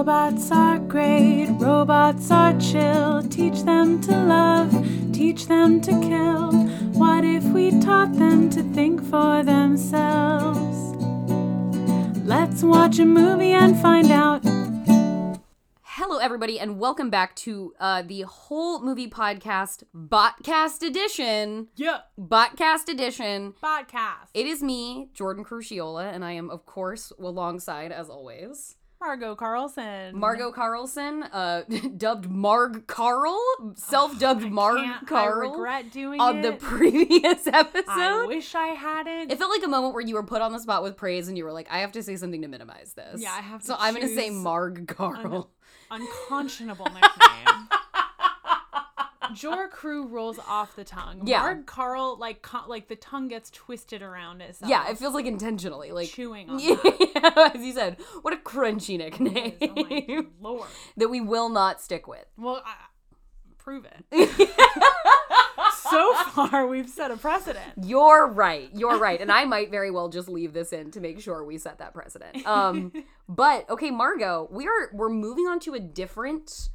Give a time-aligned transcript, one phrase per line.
[0.00, 3.22] Robots are great, robots are chill.
[3.24, 4.72] Teach them to love,
[5.12, 6.52] teach them to kill.
[6.94, 10.96] What if we taught them to think for themselves?
[12.24, 14.40] Let's watch a movie and find out.
[15.82, 21.68] Hello, everybody, and welcome back to uh, the whole movie podcast, Botcast Edition.
[21.76, 23.52] Yeah, Botcast Edition.
[23.62, 24.30] podcast.
[24.32, 30.18] It is me, Jordan Crucchiola, and I am, of course, alongside, as always, Margot Carlson.
[30.18, 31.62] Margot Carlson, uh,
[31.96, 33.38] dubbed Marg Carl,
[33.74, 36.42] self-dubbed Marg Can't I Carl, regret doing on it.
[36.42, 37.88] the previous episode.
[37.88, 39.32] I wish I hadn't.
[39.32, 41.38] It felt like a moment where you were put on the spot with praise, and
[41.38, 43.66] you were like, "I have to say something to minimize this." Yeah, I have to
[43.68, 45.50] So I'm gonna say Marg Carl.
[45.90, 47.68] unconscionable nickname.
[49.34, 51.22] Jor Crew rolls off the tongue.
[51.26, 51.40] Yeah.
[51.40, 54.70] Marg Carl, like, like the tongue gets twisted around itself.
[54.70, 56.78] Yeah, it feels like intentionally, like chewing on Yeah,
[57.54, 60.68] as you said, what a crunchy nickname Oh my lord.
[60.96, 62.24] that we will not stick with.
[62.36, 62.74] Well, I,
[63.58, 64.50] prove it.
[65.90, 67.72] so far, we've set a precedent.
[67.82, 68.70] You're right.
[68.74, 71.58] You're right, and I might very well just leave this in to make sure we
[71.58, 72.46] set that precedent.
[72.46, 72.92] Um,
[73.28, 76.70] but okay, Margot, we are we're moving on to a different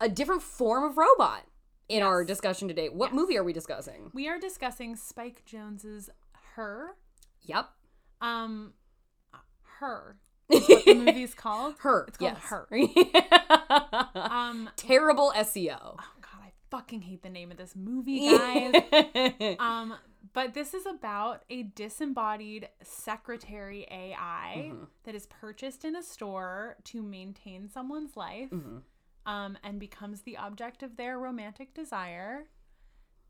[0.00, 1.44] a different form of robot
[1.92, 2.88] in our discussion today.
[2.88, 3.14] What Yes.
[3.14, 4.10] movie are we discussing?
[4.14, 6.08] We are discussing Spike Jonze's
[6.54, 6.96] Her.
[7.42, 7.68] Yep,
[8.22, 8.72] Um,
[9.78, 10.16] Her.
[10.48, 11.76] Is what the movie's called.
[11.80, 12.04] her.
[12.08, 12.42] It's called yes.
[12.50, 12.68] Her.
[14.14, 15.78] Um, Terrible SEO.
[15.98, 18.74] oh god, I fucking hate the name of this movie, guys.
[19.58, 19.94] um,
[20.34, 24.84] but this is about a disembodied secretary AI Mm-hmm.
[25.04, 28.78] that is purchased in a store to maintain someone's life, Mm-hmm.
[29.26, 32.46] Um, and becomes the object of their romantic desire,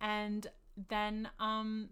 [0.01, 0.47] and
[0.89, 1.91] then um,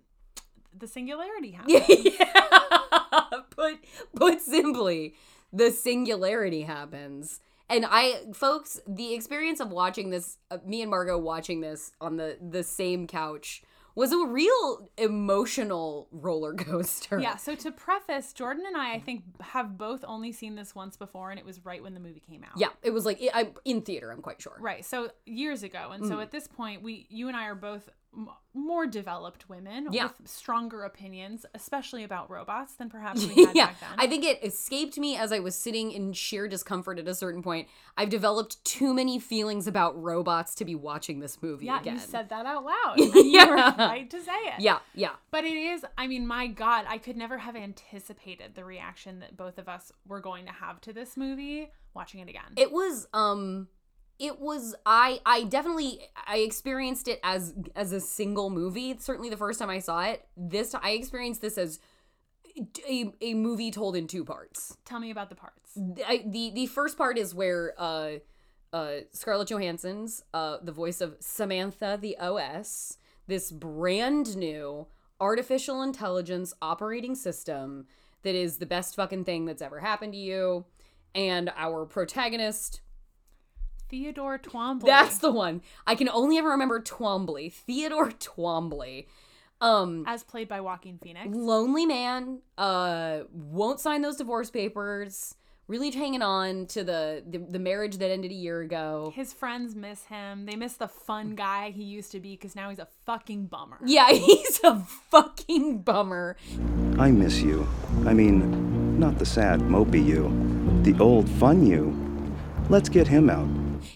[0.77, 1.85] the singularity happens.
[1.89, 3.41] yeah.
[3.51, 3.79] Put
[4.15, 5.15] put simply,
[5.53, 7.41] the singularity happens.
[7.69, 12.17] And I folks, the experience of watching this uh, me and Margot watching this on
[12.17, 13.63] the the same couch
[13.95, 17.19] was a real emotional roller coaster.
[17.21, 20.97] Yeah, so to preface, Jordan and I, I think, have both only seen this once
[20.97, 22.57] before, and it was right when the movie came out.
[22.57, 24.57] Yeah, it was like I in theater, I'm quite sure.
[24.61, 24.85] Right.
[24.85, 25.91] So years ago.
[25.93, 26.09] And Mm.
[26.09, 30.09] so at this point, we, you and I are both m- more developed women Yeah.
[30.19, 33.89] with stronger opinions, especially about robots than perhaps we had yeah, back then.
[33.99, 37.43] I think it escaped me as I was sitting in sheer discomfort at a certain
[37.43, 37.69] point.
[37.97, 41.95] I've developed too many feelings about robots to be watching this movie yeah, again.
[41.95, 42.95] you said that out loud.
[42.99, 43.75] And you were Yeah.
[43.89, 44.61] right to say it.
[44.61, 45.11] yeah, yeah.
[45.31, 49.37] But it is, I mean, my God, I could never have anticipated the reaction that
[49.37, 52.43] both of us were going to have to this movie watching it again.
[52.57, 53.69] it was um
[54.21, 58.97] it was i i definitely i experienced it as as a single movie.
[58.99, 61.81] Certainly the first time i saw it this i experienced this as
[62.89, 64.77] a, a movie told in two parts.
[64.85, 65.79] Tell me about the parts.
[66.07, 68.13] I, the the first part is where uh
[68.73, 74.87] uh scarlett johansson's uh the voice of samantha the os this brand new
[75.21, 77.87] artificial intelligence operating system
[78.23, 80.65] that is the best fucking thing that's ever happened to you.
[81.15, 82.81] And our protagonist
[83.91, 84.87] Theodore Twombly.
[84.87, 85.63] that's the one.
[85.87, 89.07] I can only ever remember Twombly, Theodore Twombly.
[89.61, 91.29] Um as played by Joaquin Phoenix.
[91.35, 95.35] lonely man, uh won't sign those divorce papers,
[95.69, 99.13] really hanging on to the the, the marriage that ended a year ago.
[99.15, 100.47] His friends miss him.
[100.47, 103.79] They miss the fun guy he used to be because now he's a fucking bummer.
[103.85, 104.79] Yeah, he's a
[105.11, 106.37] fucking bummer.
[106.99, 107.67] I miss you.
[108.07, 110.31] I mean, not the sad, mopey you.
[110.85, 111.95] The old, fun you.
[112.71, 113.49] Let's get him out.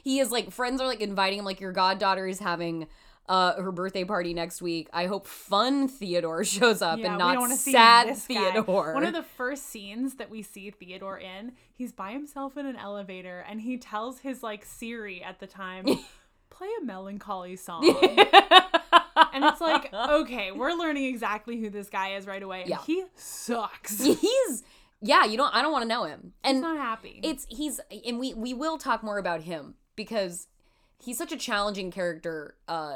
[0.05, 2.87] He is like friends are like inviting him like your goddaughter is having
[3.27, 4.89] uh her birthday party next week.
[4.93, 8.53] I hope fun Theodore shows up Yeah, and not sad this guy.
[8.53, 8.93] Theodore.
[8.93, 12.77] One of the first scenes that we see Theodore in, he's by himself in an
[12.77, 15.87] elevator and he tells his like Siri at the time,
[16.51, 17.83] play a melancholy song.
[19.33, 22.61] and it's like, okay, we're learning exactly who this guy is right away.
[22.63, 22.79] And Yeah.
[22.87, 24.03] he sucks.
[24.03, 24.63] He's he's
[25.01, 26.35] yeah, you don't I don't want to know him.
[26.45, 27.21] And not happy.
[27.23, 30.49] it's he's and we we will talk more about him because
[30.99, 32.95] he's such a challenging character uh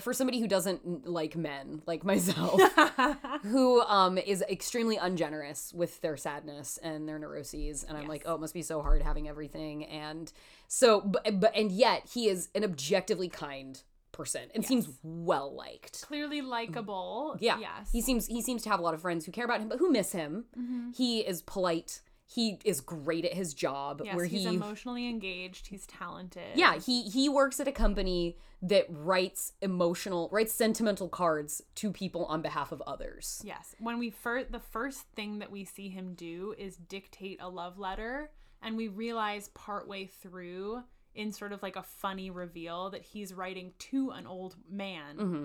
[0.00, 2.60] for somebody who doesn't like men like myself
[3.42, 8.34] who um is extremely ungenerous with their sadness and their neuroses and i'm like oh
[8.34, 10.32] it must be so hard having everything and
[10.68, 16.02] so but, but and yet he is an objectively kind person and seems well liked
[16.02, 17.36] clearly likable.
[17.40, 17.58] yeah.
[17.58, 17.90] Yes.
[17.90, 19.78] He seems he seems to have a lot of friends who care about him, but
[19.78, 20.44] who miss him.
[20.58, 20.90] Mm-hmm.
[20.94, 22.00] He is polite.
[22.26, 24.00] He is great at his job.
[24.04, 25.66] yes, where he's he emotionally engaged.
[25.68, 26.56] He's talented.
[26.56, 32.24] yeah he he works at a company that writes emotional writes sentimental cards to people
[32.26, 33.42] on behalf of others.
[33.44, 33.74] Yes.
[33.80, 37.78] When we first, the first thing that we see him do is dictate a love
[37.78, 38.30] letter
[38.62, 40.84] and we realize partway through
[41.14, 45.44] in sort of like a funny reveal that he's writing to an old man Mm-hmm.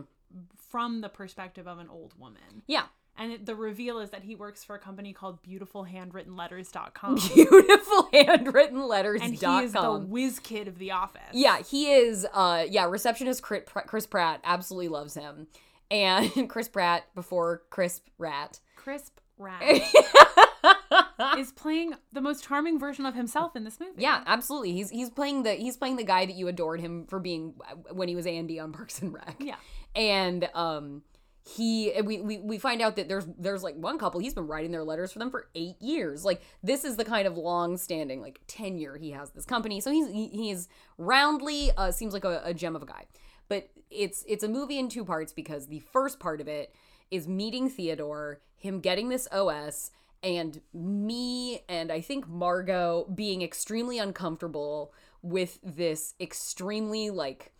[0.70, 2.62] from the perspective of an old woman.
[2.68, 2.86] Yeah.
[3.18, 7.16] And the reveal is that he works for a company called beautifulhandwrittenletters.com.
[7.34, 9.22] Beautiful handwritten letters.
[9.24, 11.22] and he is the whiz kid of the office.
[11.34, 12.28] Yeah, he is.
[12.34, 15.48] Uh, yeah, receptionist Chris Chris Pratt absolutely loves him,
[15.90, 18.60] and Chris Pratt before Crisp Rat.
[18.76, 19.62] Crisp Rat
[21.38, 23.94] is playing the most charming version of himself in this movie.
[24.02, 24.74] Yeah, absolutely.
[24.74, 27.54] He's he's playing the he's playing the guy that you adored him for being
[27.92, 29.36] when he was Andy on Parks and Rec.
[29.40, 29.56] Yeah.
[29.96, 31.04] and um,
[31.48, 34.72] he we, we we find out that there's there's like one couple he's been writing
[34.72, 36.26] their letters for them for eight years.
[36.26, 39.80] Like this is the kind of long standing like tenure he has this company.
[39.80, 40.68] So he's he, he is
[40.98, 43.06] roundly uh, seems like a, a gem of a guy.
[43.48, 46.76] But it's it's a movie in two parts because the first part of it
[47.12, 49.92] is meeting Theodore, him getting this OS,
[50.22, 54.92] and me and I think Margot being extremely uncomfortable
[55.22, 57.54] with this extremely like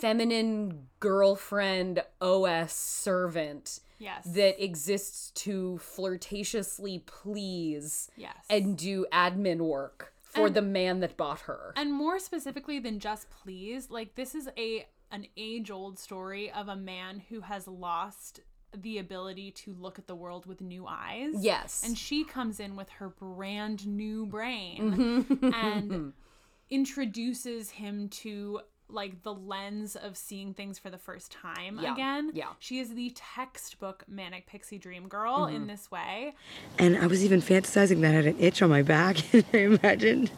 [0.00, 4.24] feminine girlfriend OS servant Yes.
[4.24, 8.34] that exists to flirtatiously please yes.
[8.48, 11.72] and do admin work for And- the man that bought her.
[11.76, 16.68] and more specifically than just please, like this is a an age old story of
[16.68, 18.40] a man who has lost
[18.72, 21.34] the ability to look at the world with new eyes.
[21.40, 21.82] yes.
[21.84, 24.30] And she comes in with her brand new Mm-hmm.
[24.30, 26.12] brain and
[26.70, 28.60] introduces him to
[28.92, 32.30] like the lens of seeing things for the first time Yeah, again.
[32.34, 32.46] yeah.
[32.58, 35.56] She is the textbook manic pixie dream girl Mm-hmm.
[35.56, 36.34] in this way.
[36.78, 39.58] And I was even fantasizing that I had an itch on my back, and I
[39.58, 40.30] imagined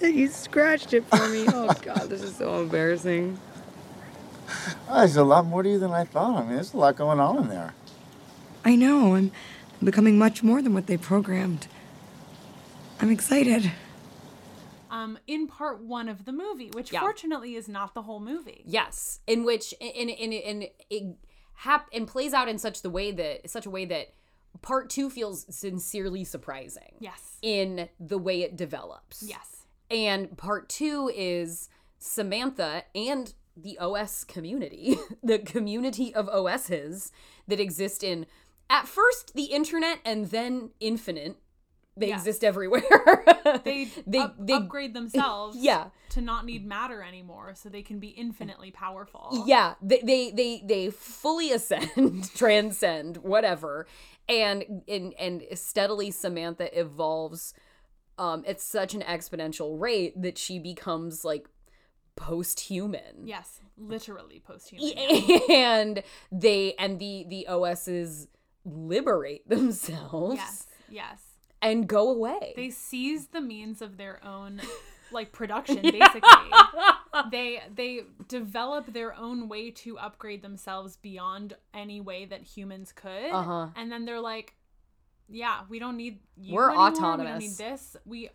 [0.00, 1.44] that you scratched it for me.
[1.48, 3.38] Oh God, this is so embarrassing.
[4.88, 6.36] Oh, there's a lot more to you than I thought.
[6.42, 7.74] I mean, there's a lot going on in there.
[8.64, 9.30] I know I'm
[9.82, 11.66] becoming much more than what they programmed.
[13.00, 13.72] I'm excited.
[14.94, 17.00] Um, in part one of the movie, which Yeah.
[17.00, 18.62] fortunately is not the whole movie.
[18.64, 21.16] Yes, in which in in in it
[21.54, 24.12] hap and plays out in such the way that such a way that
[24.62, 26.94] part two feels sincerely surprising.
[27.00, 27.38] Yes.
[27.42, 29.22] in the way it develops.
[29.22, 29.66] Yes.
[29.90, 31.68] and part two is
[31.98, 37.10] Samantha and the OS community, the community of OSs
[37.48, 38.26] that exist in
[38.70, 41.36] at first the internet and then infinite.
[41.96, 42.20] They Yes.
[42.20, 42.82] exist everywhere.
[43.62, 45.88] They, they up- they upgrade themselves Yeah.
[46.10, 49.44] to not need matter anymore so they can be infinitely powerful.
[49.46, 53.86] Yeah, they they they, they fully ascend, transcend, whatever,
[54.28, 57.54] and and and steadily Samantha evolves
[58.18, 61.46] um at such an exponential rate that she becomes like
[62.16, 63.26] post-human.
[63.26, 64.96] Yes, literally post-human.
[65.50, 66.02] and
[66.32, 68.26] they and the the OSs
[68.64, 70.66] liberate themselves Yes.
[70.88, 71.20] Yes.
[71.64, 72.52] And go away.
[72.56, 74.60] They seize the means of their own
[75.12, 76.22] like production basically.
[77.30, 83.30] they they develop their own way to upgrade themselves beyond any way that humans could.
[83.32, 83.68] Uh-huh.
[83.76, 84.54] And then they're like
[85.28, 86.90] yeah, we don't need you We're anymore.
[87.16, 87.96] We don't need this.
[88.04, 88.30] We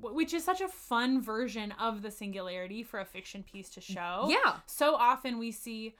[0.00, 4.28] which is such a fun version of the singularity for a fiction piece to show.
[4.30, 4.56] Yeah.
[4.64, 5.94] So often we see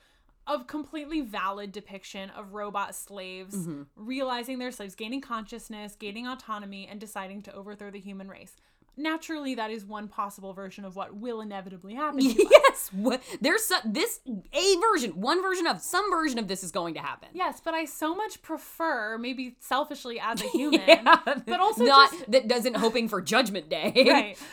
[0.52, 3.82] a completely valid depiction of robot slaves Mm-hmm.
[3.96, 8.56] realizing they're slaves, gaining consciousness, gaining autonomy, and deciding to overthrow the human race.
[8.96, 12.20] Naturally, that is one possible version of what will inevitably happen.
[12.22, 16.70] yes, what, there's so, this a version, one version of some version of this is
[16.70, 17.28] going to happen.
[17.32, 22.10] Yes, but I so much prefer, maybe selfishly as a human, Yeah, but also not
[22.10, 23.92] just that doesn't hoping for Judgment Day.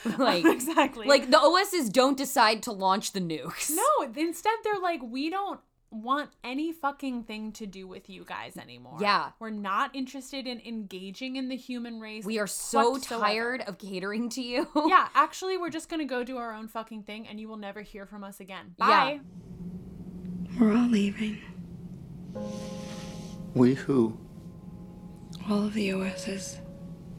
[0.05, 1.07] right, like exactly.
[1.07, 3.71] like the OSs don't decide to launch the nukes.
[3.71, 5.59] no, instead they're like, we don't
[5.91, 8.97] want any fucking thing to do with you guys anymore.
[8.99, 9.31] Yeah.
[9.39, 12.25] we're not interested in engaging in the human race.
[12.25, 13.23] we are so whatsoever.
[13.23, 14.67] tired of catering to you.
[14.87, 17.81] yeah, actually, we're just gonna go do our own fucking thing, and you will never
[17.81, 18.75] hear from us again.
[18.77, 18.87] Yeah.
[18.87, 19.19] Bye.
[20.59, 21.37] We're all leaving.
[23.53, 24.17] We who?
[25.49, 26.59] All of the OSs.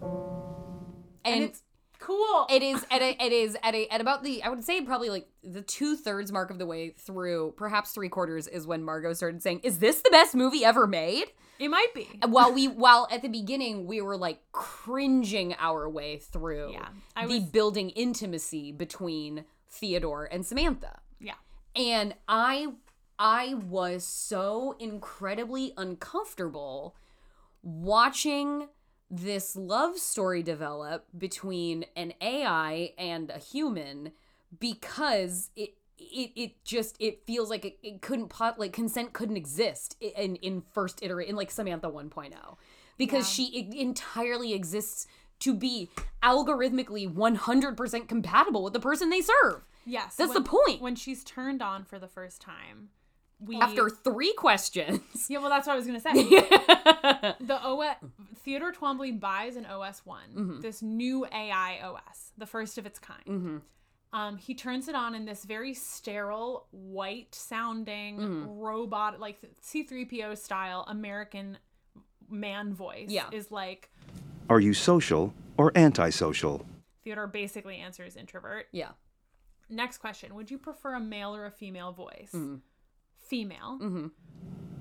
[0.02, 1.62] And, and it's
[2.08, 2.46] cool.
[2.50, 5.10] it is at a, it is at a at about the I would say probably
[5.10, 9.12] like the two thirds mark of the way through, perhaps three quarters, is when Margot
[9.12, 11.26] started saying, "Is this the best movie ever made?"
[11.60, 12.08] It might be.
[12.26, 17.26] while we while at the beginning we were like cringing our way through Yeah, I
[17.26, 21.00] the was- building intimacy between Theodore and Samantha.
[21.20, 21.34] Yeah.
[21.76, 22.68] And I
[23.18, 26.94] I was so incredibly uncomfortable
[27.62, 28.68] watching
[29.10, 34.12] this love story develop between an AI and a human
[34.60, 39.36] because it it, it just it feels like it, it couldn't pot like consent couldn't
[39.36, 42.32] exist in in first iteration in like Samantha 1.0
[42.96, 43.44] because Yeah.
[43.46, 45.06] she it entirely exists
[45.40, 45.88] to be
[46.22, 49.64] algorithmically 100% compatible with the person they serve.
[49.86, 50.16] Yes.
[50.16, 50.80] That's when- the point.
[50.82, 52.88] When she's turned on for the first time,
[53.40, 55.00] we After three questions.
[55.28, 56.12] Yeah, well that's what I was gonna say.
[57.40, 57.96] the OS
[58.48, 60.60] Theodore Twombly buys an OS one, Mm-hmm.
[60.60, 63.60] this new AI OS, the first of its kind.
[64.10, 68.48] Um, he turns it on in this very sterile, white sounding Mm-hmm.
[68.58, 71.58] robot, like C3PO style American
[72.30, 73.10] man voice.
[73.10, 73.26] Yeah.
[73.32, 73.90] Is like
[74.48, 76.64] Are you social or antisocial?
[77.04, 78.68] Theodore basically answers introvert.
[78.72, 78.92] yeah.
[79.68, 82.30] Next question Would you prefer a male or a female voice?
[82.32, 82.56] Mm-hmm.
[83.28, 83.78] Female.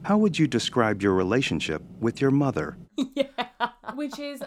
[0.08, 2.78] How would you describe your relationship with your mother?
[3.14, 3.70] Yeah.
[3.96, 4.42] Which is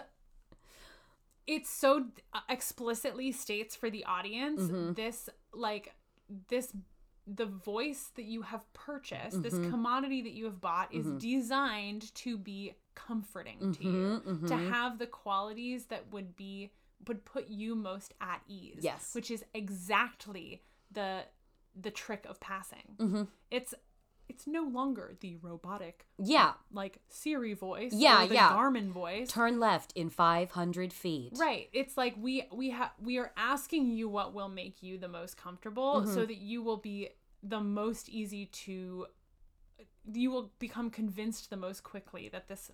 [1.45, 4.93] it's so uh, explicitly states for the audience mm-hmm.
[4.93, 5.93] this like
[6.47, 6.71] this
[7.27, 9.69] the voice that you have purchased this mm-hmm.
[9.69, 11.17] commodity that you have bought is mm-hmm.
[11.17, 16.71] designed to be comforting to you to have the qualities that would be
[17.07, 19.11] would put you most at ease Yes.
[19.13, 21.23] which is exactly the
[21.79, 23.73] the trick of passing it's
[24.31, 26.53] it's no longer the robotic Yeah.
[26.71, 28.49] like Siri voice, Yeah, or the yeah.
[28.53, 29.29] Garmin voice.
[29.29, 31.33] Turn left in 500 feet.
[31.37, 31.67] Right.
[31.73, 35.35] It's like we we have we are asking you what will make you the most
[35.37, 36.13] comfortable, Mm-hmm.
[36.13, 37.09] so that you will be
[37.43, 39.07] the most easy to.
[40.11, 42.71] You will become convinced the most quickly that this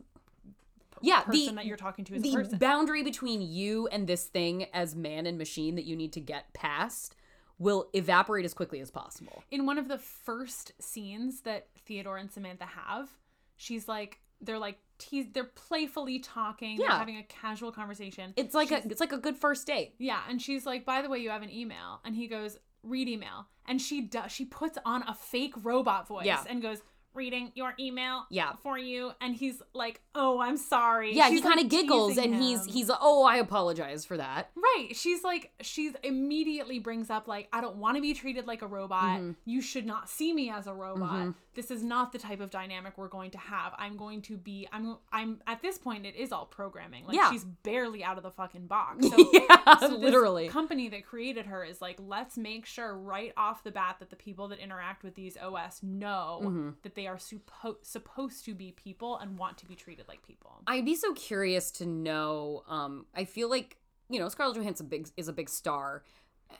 [1.02, 2.58] Yeah, person the, that you're talking to is the a person.
[2.60, 6.54] boundary between you and this thing as man and machine that you need to get
[6.54, 7.16] past
[7.60, 9.44] will evaporate as quickly as possible.
[9.52, 13.10] in one of the first scenes that Theodore and Samantha have,
[13.56, 16.98] she's like they're like tease they're playfully talking, they're Yeah.
[17.00, 18.34] having a casual conversation.
[18.36, 19.96] It's like a it's like a good first date.
[19.98, 23.08] Yeah, and she's like, "By the way, you have an email." And he goes, "Read
[23.10, 26.44] email." And she does she puts on a fake robot voice Yeah.
[26.48, 26.82] and goes,
[27.18, 28.54] "Reading your email Yeah.
[28.64, 32.10] for you." And he's like, "Oh, I'm sorry." Yeah, She's, he kind like, of giggles
[32.16, 32.74] teasing and he's him.
[32.74, 34.52] he's oh, I apologize for that.
[34.56, 34.90] Right.
[34.94, 38.68] She's like she's immediately brings up like I don't want to be treated like a
[38.68, 39.20] robot.
[39.20, 39.32] Mm-hmm.
[39.46, 41.34] You should not see me as a robot.
[41.56, 43.74] This is not the type of dynamic we're going to have.
[43.80, 47.06] I'm going to be I'm I'm at this point it is all programming.
[47.08, 47.32] Like Yeah.
[47.32, 49.06] she's barely out of the fucking box.
[49.18, 50.50] So, Yeah, so literally.
[50.50, 54.16] company that created her is like let's make sure right off the bat that the
[54.16, 56.70] people that interact with these OS know Mm-hmm.
[56.84, 60.62] that they are suppo- supposed to be people and want to be treated like people.
[60.68, 62.64] I'd be so curious to know.
[62.68, 63.78] Um, I feel like
[64.10, 66.04] you know Scarlett Johansson big is a big star,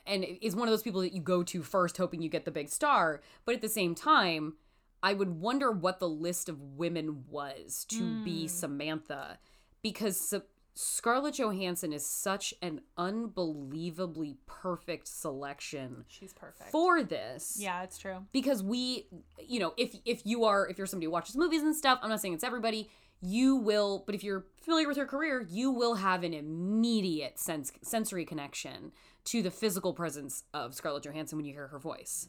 [0.06, 2.50] and is one of those people that you go to first, hoping you get the
[2.50, 3.20] big star.
[3.44, 4.54] But at the same time,
[5.02, 9.38] I would wonder what the list of women was to be Samantha,
[9.82, 10.40] because Sa-
[10.80, 16.70] Scarlett Johansson is such an unbelievably perfect selection She's perfect.
[16.70, 18.18] for this yeah, it's true.
[18.30, 19.08] because we
[19.44, 22.08] you know if if you are if you're somebody who watches movies and stuff i'm
[22.10, 22.88] not saying it's everybody
[23.20, 27.72] you will but if you're familiar with her career you will have an immediate sense
[27.82, 28.92] sensory connection
[29.24, 32.28] to the physical presence of scarlett johansson when you hear her voice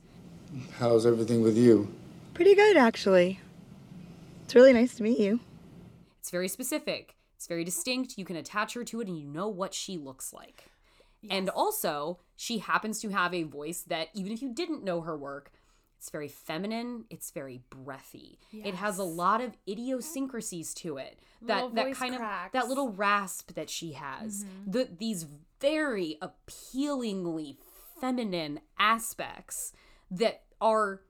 [0.80, 1.94] How's everything with you?
[2.34, 3.40] Pretty good, actually.
[4.46, 5.40] It's really nice to meet you.
[6.20, 8.18] it's very specific it's very distinct.
[8.18, 10.66] You can attach her to it and you know what she looks like.
[11.30, 15.18] And also she happens to have a voice that even if you didn't know her
[15.18, 15.50] work
[15.98, 18.40] it's very feminine it's very breathy.
[18.52, 21.18] It has a lot of idiosyncrasies to it.
[21.42, 24.44] That Little that kind of that little rasp that she has.
[24.44, 24.72] Mm-hmm.
[24.72, 25.26] The these
[25.62, 27.58] very appealingly
[28.02, 29.72] feminine aspects
[30.12, 31.04] that are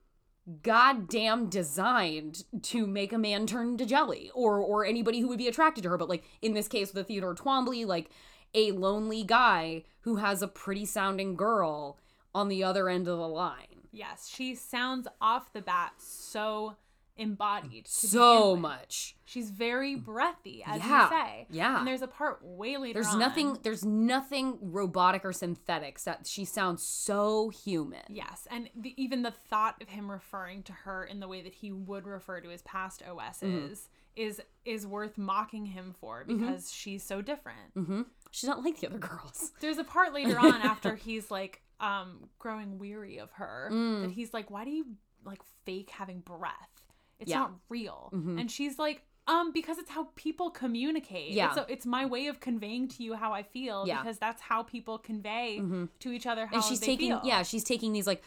[0.62, 5.48] goddamn designed to make a man turn to jelly or or anybody who would be
[5.48, 5.98] attracted to her.
[5.98, 8.10] But like in this case with the Theodore Twombly like
[8.54, 11.98] a lonely guy who has a pretty sounding girl
[12.34, 13.66] on the other end of the line.
[13.92, 16.76] Yes, she sounds off the bat so
[17.20, 17.86] embodied.
[17.86, 21.46] so much She's very breathy, as Yeah, you say.
[21.50, 21.78] yeah.
[21.78, 26.26] And there's a part way later there's on- nothing there's nothing robotic or synthetic that
[26.26, 31.04] she sounds so human Yes, and the, even the thought of him referring to her
[31.04, 33.72] in the way that he would refer to his past OSs Mm-hmm.
[34.16, 37.70] is is worth mocking him for because she's so different.
[37.74, 41.62] hmm she's not like the other girls There's a part later on after he's like
[41.78, 44.02] um growing weary of her Mm.
[44.02, 44.86] that he's like, why do you
[45.24, 46.79] like fake having breath?
[47.20, 47.38] It's Yeah.
[47.40, 48.10] not real.
[48.12, 48.40] Mhm.
[48.40, 51.30] And she's like, um, because it's how people communicate.
[51.32, 51.54] Yeah.
[51.56, 54.02] It's, it's my way of conveying to you how I feel Yeah.
[54.02, 55.62] because that's how people convey
[56.00, 57.20] to each other how and she's taking feel.
[57.22, 58.22] yeah she's taking these like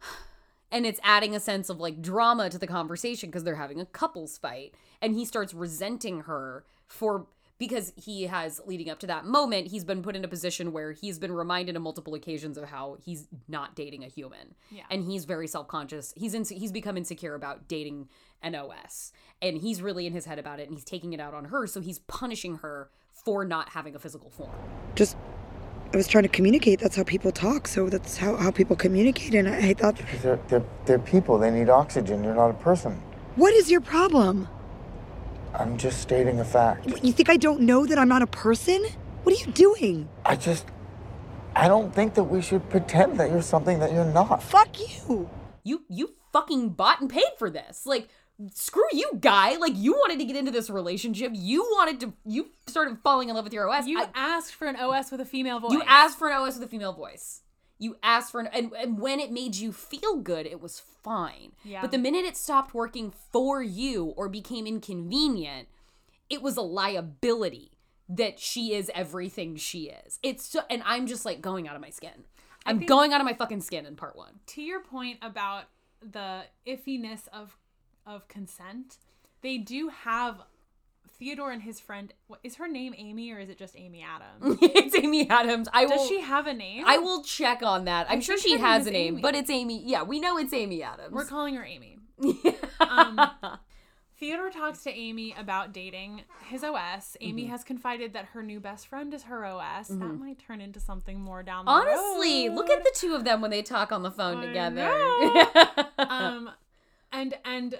[0.70, 3.86] and it's adding a sense of like drama to the conversation because they're having a
[3.86, 7.26] couples fight and he starts resenting her for
[7.58, 10.92] because he has leading up to that moment he's been put in a position where
[10.92, 14.82] he's been reminded on multiple occasions of how he's not dating a human Yeah.
[14.90, 18.08] and he's very self-conscious he's in, he's become insecure about dating
[18.42, 21.34] an os and he's really in his head about it and he's taking it out
[21.34, 24.50] on her so he's punishing her for not having a physical form.
[24.94, 25.16] Just,
[25.92, 26.78] I was trying to communicate.
[26.80, 27.66] That's how people talk.
[27.66, 29.34] So that's how, how people communicate.
[29.34, 31.38] And I, I thought, they're, they're, they're people.
[31.38, 32.22] They need oxygen.
[32.22, 33.00] You're not a person.
[33.36, 34.46] what is your problem?
[35.58, 36.86] I'm just stating a fact.
[37.02, 38.84] You think I don't know that I'm not a person?
[39.22, 40.08] What are you doing?
[40.24, 40.66] I just.
[41.54, 44.42] I don't think that we should pretend that you're something that you're not.
[44.42, 45.28] Fuck you.
[45.64, 47.86] You you fucking bought and paid for this.
[47.86, 48.08] Like
[48.52, 49.56] screw you, guy.
[49.56, 51.32] Like you wanted to get into this relationship.
[51.34, 53.86] You wanted to you started falling in love with your OS.
[53.86, 55.72] You I- asked for an OS with a female voice.
[55.72, 57.40] You asked for an OS with a female voice.
[57.78, 61.52] You asked for an and, and when it made you feel good, it was fine.
[61.64, 61.82] Yeah.
[61.82, 65.68] But the minute it stopped working for you or became inconvenient,
[66.30, 67.72] it was a liability
[68.08, 70.18] that she is everything she is.
[70.22, 72.24] It's so and I'm just like going out of my skin.
[72.64, 74.40] I'm going out of my fucking skin in part one.
[74.48, 75.64] to your point about
[76.00, 77.56] the iffiness of
[78.06, 78.98] of consent,
[79.42, 80.40] they do have
[81.18, 82.12] Theodore and his friend.
[82.26, 84.58] What, is her name Amy or is it just Amy Adams?
[84.62, 85.68] it's Amy Adams.
[85.72, 86.84] I Does will she have a name?
[86.86, 88.06] I will check on that.
[88.10, 89.22] I'm I sure she has a name, Amy.
[89.22, 89.82] but it's Amy.
[89.86, 91.12] Yeah, we know it's Amy Adams.
[91.12, 91.98] We're calling her Amy.
[92.78, 93.20] Um,
[94.18, 97.16] Theodore talks to Amy about dating his OS.
[97.20, 97.50] Amy Mm-hmm.
[97.52, 99.88] has confided that her new best friend is her OS.
[99.88, 101.86] That might turn into something more down the road.
[101.88, 104.90] Honestly, look at the two of them when they talk on the phone I together.
[105.98, 106.50] um,
[107.12, 107.78] and and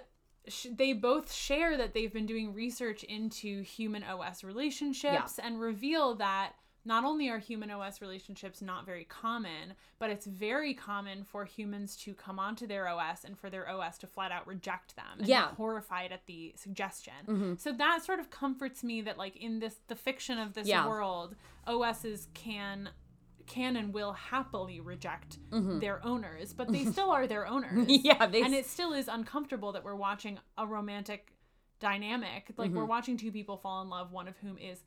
[0.49, 6.15] sh- they both share that they've been doing research into human OS relationships and reveal
[6.17, 6.53] that
[6.85, 11.97] not only are human OS relationships not very common, but it's very common for humans
[11.97, 15.26] to come onto their OS and for their OS to flat out reject them and
[15.26, 15.43] Yeah.
[15.47, 15.50] Mm-hmm.
[15.50, 17.57] be horrified at the suggestion.
[17.59, 20.87] So that sort of comforts me that like in this the fiction of this Yeah.
[20.87, 21.35] world,
[21.67, 22.91] OSs can
[23.47, 27.73] can and will happily reject their owners, but they still are their owners.
[27.87, 27.91] Mm-hmm.
[28.05, 31.33] Yeah, they and it still is uncomfortable that we're watching a romantic
[31.81, 32.53] dynamic.
[32.57, 32.76] Like Mm-hmm.
[32.79, 34.81] we're watching two people fall in love, one of whom is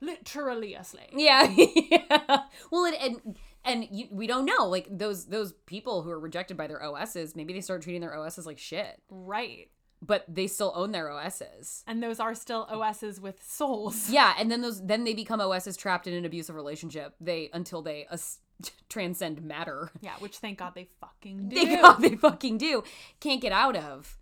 [0.00, 1.08] literally a slave.
[1.12, 2.42] yeah, yeah.
[2.70, 4.66] Well, and and, and you, we don't know.
[4.66, 8.16] Like those those people who are rejected by their OSs, maybe they start treating their
[8.16, 9.70] OSs like shit, Right.
[10.00, 11.82] But they still own their OSs.
[11.86, 14.08] And those are still OSs with souls.
[14.12, 17.14] Yeah, and then those then they become OSs trapped in an abusive relationship.
[17.20, 18.06] They until they
[18.88, 19.90] transcend matter.
[20.00, 21.54] Yeah, which thank God they fucking do.
[21.66, 22.82] They God, they fucking do.
[23.20, 24.18] Can't get out of.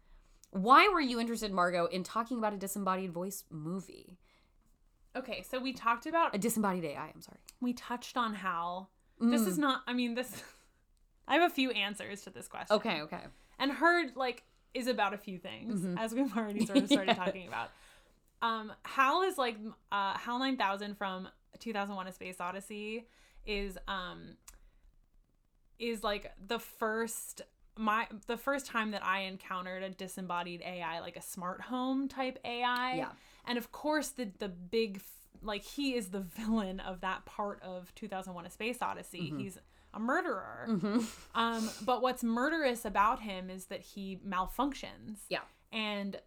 [0.50, 4.18] Why were you interested, Margot, in talking about a disembodied voice movie?
[5.14, 7.10] Okay, so we talked about A disembodied AI.
[7.14, 7.38] I'm sorry.
[7.60, 9.46] we touched on how this Mm.
[9.48, 10.42] is not I mean this
[11.28, 12.76] I have a few answers to this question.
[12.76, 13.22] Okay, okay.
[13.58, 14.42] and her like
[14.78, 15.98] is about a few things Mm-hmm.
[15.98, 17.70] as we've already sort of started talking about
[18.42, 19.56] um hal is like
[19.90, 23.06] uh hal 9000 from 2001 a space odyssey
[23.46, 24.36] is um
[25.78, 27.42] is like the first
[27.78, 32.38] my the first time that i encountered a disembodied ai like a smart home type
[32.44, 33.08] ai Yeah.
[33.46, 35.00] and of course the the big
[35.42, 39.38] like he is the villain of that part of 2001 a space odyssey Mm-hmm.
[39.38, 39.58] he's
[39.96, 40.68] a murderer
[41.34, 45.16] um, but what's murderous about him is that he malfunctions.
[45.28, 45.40] Yeah.
[45.72, 46.20] And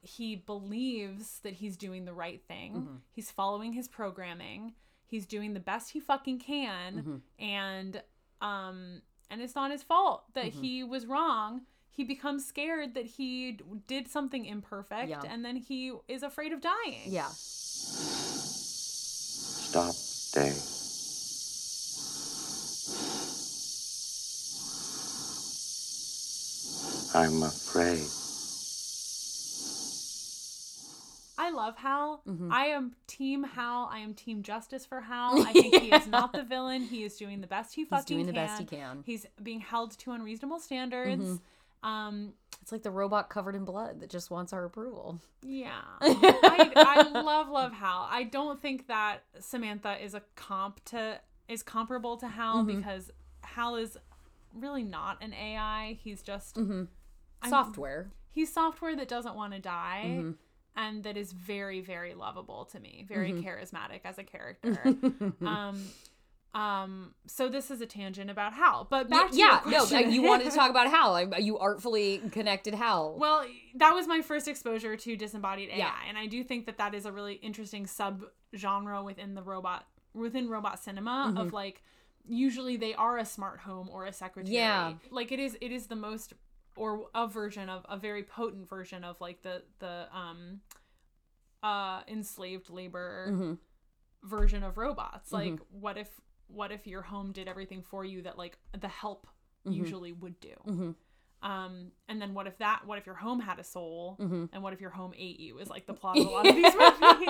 [0.00, 2.72] he believes that he's doing the right thing.
[2.74, 2.94] Mm-hmm.
[3.10, 4.74] He's following his programming.
[5.06, 6.94] He's doing the best he fucking can.
[6.94, 7.16] Mm-hmm.
[7.44, 8.02] And
[8.40, 10.62] um and it's not his fault that Mm-hmm.
[10.62, 11.62] he was wrong.
[11.90, 15.22] He becomes scared that he d- did something imperfect Yeah.
[15.28, 17.02] and then he is afraid of dying.
[17.06, 17.28] Yeah.
[19.74, 19.94] Stop,
[20.34, 20.52] Day.
[27.14, 28.02] I'm afraid.
[31.36, 32.22] I love Hal.
[32.28, 32.52] Mm-hmm.
[32.52, 33.88] I am team Hal.
[33.92, 35.42] I am team justice for Hal.
[35.46, 36.82] I think he is not the villain.
[36.82, 38.46] He is doing the best he fucking doing the can.
[38.46, 38.96] best he can.
[38.98, 39.00] Mm-hmm.
[39.04, 41.40] He's being held to unreasonable standards.
[41.82, 45.20] Um, It's like the robot covered in blood that just wants our approval.
[45.42, 45.80] yeah.
[46.00, 48.08] I, I love love Hal.
[48.10, 52.76] I don't think that Samantha is a comp to is comparable to Hal Mm-hmm.
[52.78, 53.10] because
[53.42, 53.98] Hal is
[54.54, 55.98] really not an AI.
[56.02, 56.84] He's just Mm-hmm.
[57.50, 58.10] Software.
[58.30, 60.30] he's software that doesn't want to die Mm-hmm.
[60.76, 63.46] and that is very very lovable to me very Mm-hmm.
[63.48, 64.78] charismatic as a character
[65.46, 65.80] um
[66.54, 70.44] um so this is a tangent about hal but back to yeah, no, you wanted
[70.48, 71.20] to talk about Hal.
[71.40, 73.16] You artfully connected Hal.
[73.18, 75.92] well that was my first exposure to disembodied ai Yeah.
[76.08, 78.22] and i do think that that is a really interesting sub
[78.54, 81.38] genre within the robot within robot cinema Mm-hmm.
[81.38, 81.82] of like
[82.26, 84.92] usually they are a smart home or a secretary Yeah.
[85.10, 86.34] like it is it is the most
[86.76, 90.60] or a version of a very potent version of like the the um
[91.62, 93.58] uh enslaved labor Mhm.
[94.22, 96.08] version of robots like what if
[96.48, 99.26] what if your home did everything for you that like the help
[99.64, 100.94] usually would do Mhm.
[101.42, 104.50] um and then what if that what if your home had a soul Mhm.
[104.52, 106.54] and what if your home ate you is like the plot of a lot of
[106.54, 107.28] these movies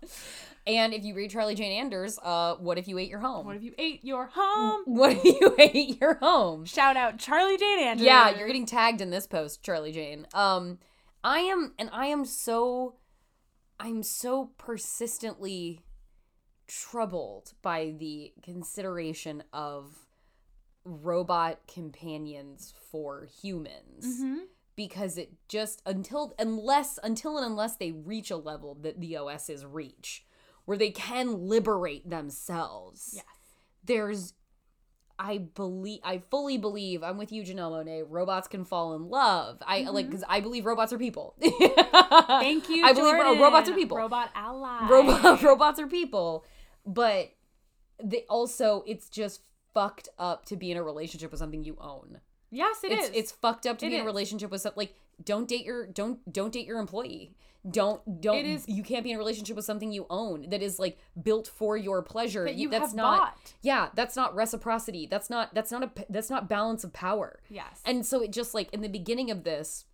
[0.66, 3.46] And if you read Charlie Jane Anders, uh, what if you ate your home?
[3.46, 4.82] What if you ate your home?
[4.86, 6.64] What if you ate your home?
[6.64, 8.04] Shout out Charlie Jane Anders.
[8.04, 10.26] Yeah, you're getting tagged in this post, Charlie Jane.
[10.34, 10.78] Um,
[11.22, 12.96] I am, and I am so,
[13.78, 15.82] I'm so persistently
[16.66, 19.94] troubled by the consideration of
[20.84, 24.22] robot companions for humans
[24.76, 29.64] because it just until unless until and unless they reach a level that the OSs
[29.64, 30.24] reach
[30.66, 33.24] where they can liberate themselves Yes.
[33.84, 34.34] there's
[35.18, 39.62] I believe I fully believe I'm with you Janelle Monáe robots can fall in love
[39.66, 40.12] I like mm-hmm.
[40.12, 41.34] cuz I believe robots are people
[42.26, 42.84] Thank you.
[42.84, 43.40] I believe Jordan.
[43.40, 44.88] robots are people Robot ally.
[44.88, 46.44] Robot, robots are people,
[46.84, 47.32] but
[48.02, 49.40] they also it's just
[49.74, 52.20] fucked up to be in a relationship with something you own.
[52.50, 53.14] Yes, it it's is.
[53.14, 55.86] it's fucked up to It be in a relationship with something like don't date your
[55.86, 57.34] don't don't date your employee.
[57.68, 60.62] Don't don't It is- you can't be in a relationship with something you own that
[60.62, 62.44] is like built for your pleasure.
[62.44, 63.54] That you that's have not bought.
[63.62, 65.06] yeah, that's not reciprocity.
[65.06, 67.40] That's not that's not a that's not balance of power.
[67.48, 67.82] Yes.
[67.84, 69.84] And so it just like in the beginning of this,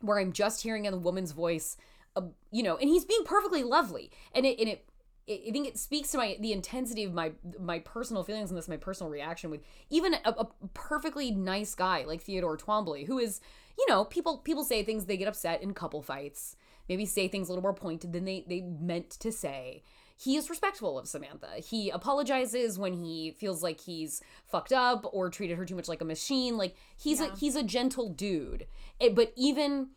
[0.00, 1.78] where I'm just hearing a woman's voice,
[2.14, 4.84] uh, you know, and he's being perfectly lovely, and it and it.
[5.26, 8.68] I think it speaks to my the intensity of my my personal feelings on this,
[8.68, 13.40] my personal reaction with even a, a perfectly nice guy like Theodore Twombly, who is,
[13.78, 16.56] you know, people people say things they get upset in couple fights,
[16.88, 19.82] maybe say things a little more pointed than they they meant to say.
[20.16, 21.48] He is respectful of Samantha.
[21.56, 26.00] He apologizes when he feels like he's fucked up or treated her too much like
[26.00, 26.56] a machine.
[26.56, 28.66] Like he's a he's a gentle dude.
[29.00, 29.88] It, but even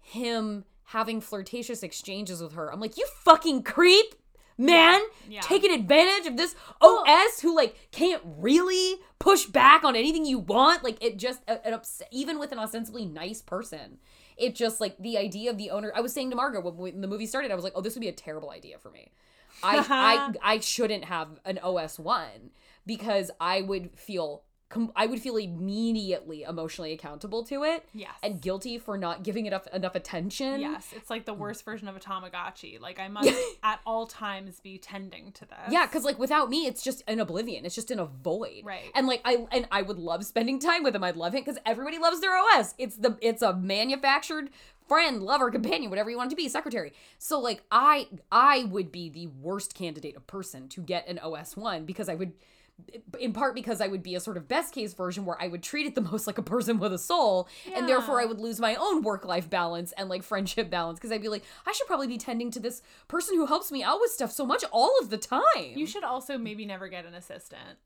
[0.00, 4.14] him having flirtatious exchanges with her, I'm like, you fucking creep,
[4.58, 5.40] man, Yeah.
[5.40, 10.82] taking advantage of this OS who like can't really push back on anything you want.
[10.84, 13.98] Like it just ups- even with an ostensibly nice person.
[14.36, 15.92] It just like the idea of the owner.
[15.94, 17.94] I was saying to Margot when, when the movie started, I was like, "Oh, this
[17.94, 19.10] would be a terrible idea for me.
[19.62, 22.50] I I I shouldn't have an OS one
[22.84, 24.42] because I would feel
[24.76, 27.84] com- I would feel immediately emotionally accountable to it.
[27.92, 28.14] Yes.
[28.22, 30.60] and guilty for not giving it enough enough attention.
[30.60, 32.80] Yes, it's like the worst version of a Tamagotchi.
[32.80, 33.30] Like I must
[33.62, 35.58] at all times be tending to this.
[35.70, 37.64] Yeah, because like without me, it's just an oblivion.
[37.64, 38.62] It's just in a void.
[38.64, 38.90] Right.
[38.94, 41.02] And like I and I would love spending time with him.
[41.04, 42.74] I'd love him because everybody loves their OS.
[42.78, 44.50] It's the it's a manufactured
[44.86, 46.92] friend, lover, companion, whatever you want it to be, secretary.
[47.18, 51.56] So like I I would be the worst candidate of person to get an OS
[51.56, 52.32] one because I would
[53.18, 55.62] in part because I would be a sort of best case version where I would
[55.62, 58.60] treat it the most like a person with a soul, and therefore I would lose
[58.60, 61.86] my own work life balance and like friendship balance because I'd be like, I should
[61.86, 64.92] probably be tending to this person who helps me out with stuff so much all
[65.00, 65.42] of the time.
[65.74, 67.78] You should also maybe never get an assistant.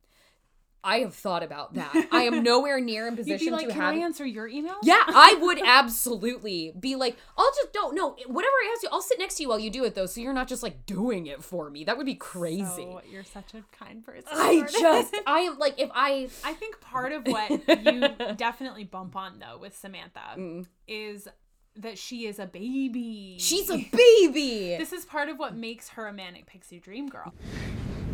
[0.83, 2.09] I have thought about that.
[2.11, 3.95] I am nowhere near in You'd position be like, to can have.
[3.95, 4.77] I answer your email?
[4.83, 8.89] yeah, I would absolutely be like, I'll just don't know whatever I ask you.
[8.93, 10.87] I'll sit next to you while you do it though, so you're not just like
[10.87, 11.85] doing it for me.
[11.85, 12.65] That would be crazy.
[12.65, 14.29] So you're such a kind person.
[14.33, 19.17] I just I am like if I I think part of what you definitely bump
[19.17, 20.67] on though with Samantha mm.
[20.89, 21.29] is
[21.77, 23.37] that she is a baby.
[23.39, 24.77] she's a baby.
[24.79, 27.33] This is part of what makes her a manic pixie dream girl.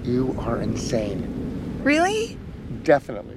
[0.05, 1.81] You are insane.
[1.83, 2.39] Really?
[2.87, 3.37] Definitely.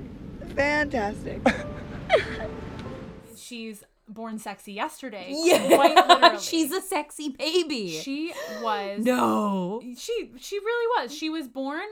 [0.55, 1.41] Fantastic.
[3.35, 5.25] She's born sexy yesterday.
[5.35, 6.39] yeah, Quite literally.
[6.41, 7.89] she's a sexy baby.
[7.89, 8.31] she
[8.62, 9.81] was no.
[9.97, 11.15] she she really was.
[11.15, 11.88] She was born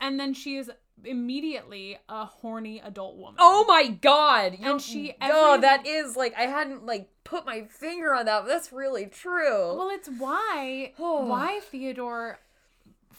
[0.00, 0.70] and then she is
[1.04, 3.36] immediately a horny adult woman.
[3.38, 4.58] Oh my god.
[4.58, 8.26] You're, And she- Oh, every- that is like I hadn't like put my finger on
[8.26, 8.42] that.
[8.42, 9.74] But that's really true.
[9.76, 12.40] Well, it's why why Theodore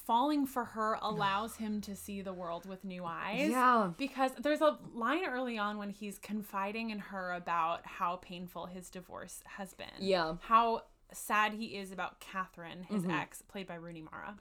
[0.06, 3.50] falling for her allows him to see the world with new eyes.
[3.50, 3.92] Yeah.
[3.98, 8.90] Because there's a line early on when he's confiding in her about how painful his
[8.90, 9.88] divorce has been.
[10.00, 10.24] Yeah.
[10.24, 10.38] Mm-hmm.
[10.42, 10.84] How
[11.14, 14.38] sad he is about Catherine, his ex, played by Rooney Mara.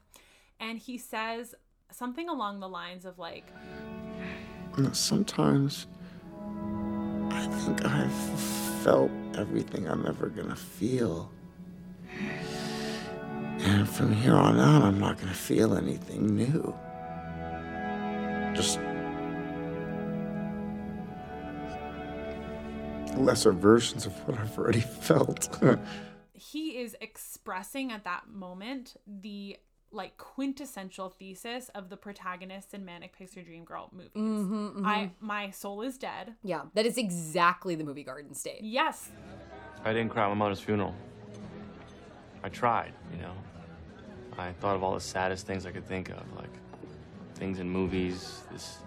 [0.59, 1.55] And he says
[1.91, 3.45] something along the lines of like,
[4.77, 5.87] You know, Sometimes
[7.31, 8.39] I think I've
[8.83, 11.31] felt everything I'm ever gonna feel.
[13.63, 16.75] And from here on out, I'm not gonna feel anything new.
[18.55, 18.79] Just
[23.17, 25.63] lesser versions of what I've already felt.
[26.33, 29.57] he is expressing at that moment the
[29.93, 34.11] like quintessential thesis of the protagonists in Manic Pixie Dream Girl movies.
[34.15, 36.35] Mm-hmm, I my soul is dead.
[36.43, 38.61] yeah, that is exactly the movie Garden State.
[38.63, 39.09] Yes,
[39.83, 40.95] I didn't cry at my mother's funeral.
[42.43, 43.33] I tried, you know.
[44.41, 46.49] I thought of all the saddest things I could think of, like
[47.35, 48.41] things in movies.
[48.51, 48.77] This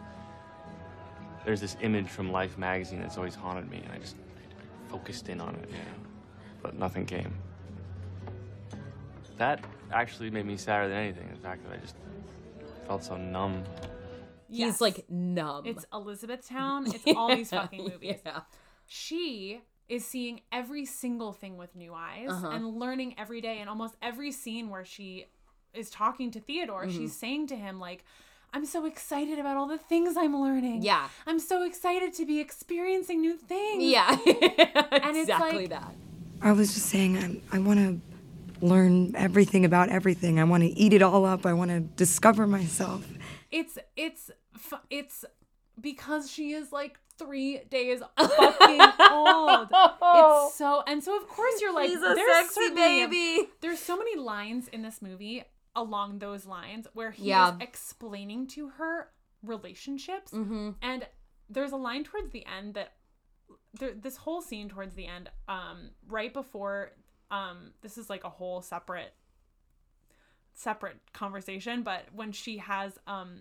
[1.44, 5.28] there's this image from Life magazine that's always haunted me, and I just I focused
[5.28, 6.08] in on it, you know.
[6.62, 7.32] But nothing came.
[9.38, 11.28] That actually made me sadder than anything.
[11.30, 11.96] The fact that I just
[12.86, 13.64] felt so numb.
[14.48, 14.80] He's Yes.
[14.80, 15.66] like numb.
[15.66, 16.86] It's Elizabethtown.
[16.94, 18.20] It's all these fucking movies.
[18.24, 18.40] Yeah.
[18.86, 22.48] She is seeing every single thing with new eyes Uh-huh.
[22.50, 23.58] and learning every day.
[23.58, 25.26] And almost every scene where she
[25.74, 26.96] is talking to Theodore, Mm-hmm.
[26.98, 28.04] she's saying to him, like,
[28.52, 30.82] I'm so excited about all the things I'm learning.
[30.82, 31.08] Yeah.
[31.26, 33.82] I'm so excited to be experiencing new things.
[33.82, 34.16] Yeah.
[34.26, 35.94] it's exactly like- that.
[36.42, 37.16] I was just saying,
[37.52, 38.00] I, I want to
[38.64, 40.38] learn everything about everything.
[40.38, 41.46] I want to eat it all up.
[41.46, 43.06] I want to discover myself.
[43.50, 44.30] It's, it's,
[44.90, 45.24] it's
[45.80, 49.68] because she is like three days fucking old.
[49.72, 53.48] It's so, and so of course you're like, He's a there's sexy baby.
[53.60, 55.44] there's so many lines in this movie
[55.76, 57.48] along those lines where he Yeah.
[57.48, 59.10] is explaining to her
[59.42, 60.70] relationships Mm-hmm.
[60.82, 61.06] and
[61.50, 62.92] there's a line towards the end that
[63.78, 66.92] there, this whole scene towards the end um right before
[67.30, 69.12] um this is like a whole separate
[70.54, 73.40] separate conversation but when she has um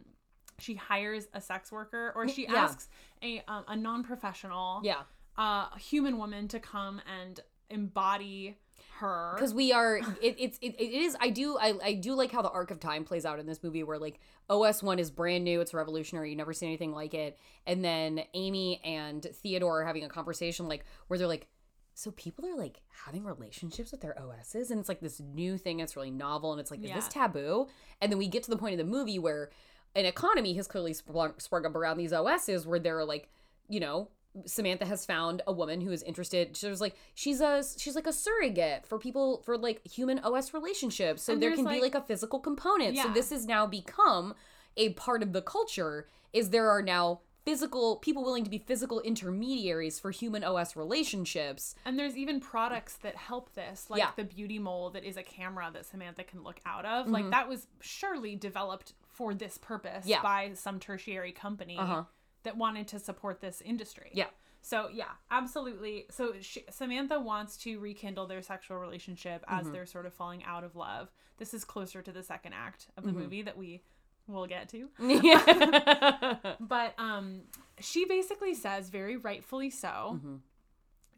[0.59, 2.55] she hires a sex worker or she Yeah.
[2.55, 2.89] asks
[3.21, 5.03] a um, a non-professional Yeah.
[5.37, 8.57] uh human woman to come and embody
[8.99, 9.33] her.
[9.35, 12.41] Because we are it, it's it, it is i do I, I do like how
[12.41, 15.43] the arc of time plays out in this movie where like os 1 is brand
[15.43, 17.37] new it's revolutionary you never see anything like it.
[17.65, 21.47] And then amy and theodore are having a conversation like where they're like
[21.95, 25.79] so people are like having relationships with their os's and it's like this new thing
[25.79, 27.67] it's really novel and it's like is this taboo?
[28.01, 29.51] And then we get to the point of the movie where
[29.95, 33.29] an economy has clearly sprung, sprung up around these os's where they're like
[33.69, 34.09] you know
[34.45, 36.57] Samantha has found a woman who is interested.
[36.57, 40.53] She was like, she's a she's like a surrogate for people for like human OS
[40.53, 41.23] relationships.
[41.23, 42.97] So And there can be like- like a physical component.
[42.97, 44.33] So this has now become
[44.77, 46.07] a part of the culture.
[46.33, 51.75] Is there are now physical people willing to be physical intermediaries for human OS relationships.
[51.85, 54.11] And there's even products that help this, like Yeah.
[54.15, 57.03] the beauty mole that is a camera that Samantha can look out of.
[57.05, 57.13] Mm-hmm.
[57.13, 60.21] Like that was surely developed for this purpose Yeah.
[60.21, 62.03] by some tertiary company Uh-huh.
[62.43, 64.11] That wanted to support this industry.
[64.13, 64.27] Yeah.
[64.61, 66.05] So yeah, absolutely.
[66.09, 69.73] So she, Samantha wants to rekindle their sexual relationship as Mm-hmm.
[69.73, 71.09] they're sort of falling out of love.
[71.37, 73.19] This is closer to the second act of the Mm-hmm.
[73.19, 73.81] movie that we
[74.27, 74.89] will get to.
[74.99, 76.35] yeah.
[76.59, 77.41] But um,
[77.79, 80.35] she basically says, very rightfully so, Mm-hmm.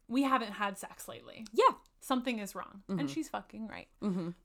[0.08, 1.46] we haven't had sex lately.
[1.54, 1.74] yeah.
[2.06, 2.84] Something is wrong.
[2.88, 3.00] Mm-hmm.
[3.00, 3.88] And she's fucking right.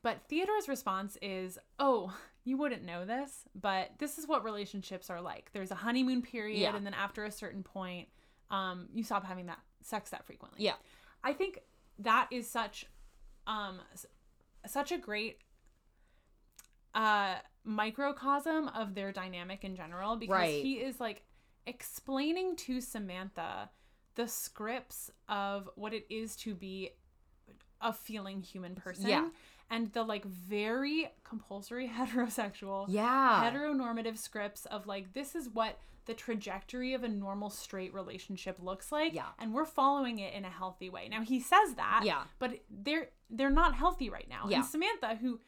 [0.03, 5.20] But Theodore's response is, oh, you wouldn't know this, but this is what relationships are
[5.20, 5.51] like.
[5.53, 6.75] There's a honeymoon period, Yeah.
[6.75, 8.09] and then after a certain point,
[8.51, 10.64] um, you stop having that sex that frequently.
[10.64, 10.77] Yeah.
[11.23, 11.59] I think
[11.99, 12.87] that is such
[13.46, 13.79] um
[14.66, 15.38] such a great
[16.94, 20.62] uh microcosm of their dynamic in general because Right.
[20.62, 21.23] he is like
[21.66, 23.70] explaining to Samantha
[24.14, 26.90] the scripts of what it is to be
[27.81, 29.29] a feeling human person Yeah.
[29.71, 33.51] and the like very compulsory heterosexual Yeah.
[33.51, 38.90] heteronormative scripts of like this is what the trajectory of a normal straight relationship looks
[38.90, 39.27] like Yeah.
[39.38, 42.25] and we're following it in a healthy way now he says that Yeah.
[42.38, 44.57] but they're they're not healthy right now Yeah.
[44.57, 45.40] and samantha who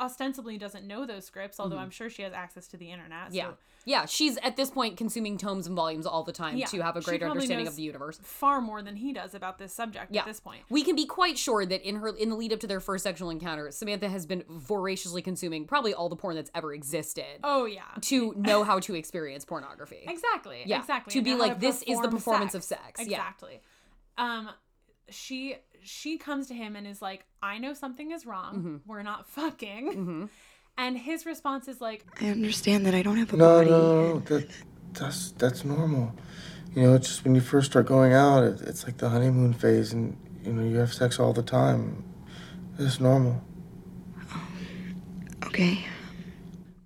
[0.00, 3.34] ostensibly doesn't know those scripts although i'm sure she has access to the internet Mm-hmm.
[3.34, 3.50] Yeah.
[3.84, 4.04] Yeah.
[4.04, 6.66] She's at this point consuming tomes and volumes all the time Yeah.
[6.66, 8.20] to have a greater understanding of the universe.
[8.22, 10.20] far more than he does about this subject Yeah.
[10.20, 12.60] at this point We can be quite sure that in her in the lead up
[12.60, 16.50] to their first sexual encounter, Samantha has been voraciously consuming probably all the porn that's
[16.54, 20.04] ever existed oh yeah to know how to experience pornography.
[20.06, 20.62] Exactly.
[20.66, 21.12] Yeah, Exactly.
[21.12, 23.00] to and be like, this is the perform performance of sex.
[23.00, 23.04] Yeah.
[23.16, 23.60] Exactly.
[24.18, 24.50] Um,
[25.10, 28.54] she she comes to him and is like, I know something is wrong.
[28.56, 28.76] Mm-hmm.
[28.86, 30.28] We're not fucking.
[30.76, 33.70] And his response is like, I understand that I don't have a No, body.
[33.70, 34.48] no, no, that,
[34.92, 36.14] that's that's normal.
[36.74, 39.54] You know, it's just when you first start going out, it, it's like the honeymoon
[39.54, 42.04] phase, and you know you have sex all the time.
[42.78, 43.42] It's normal.
[45.46, 45.84] Okay.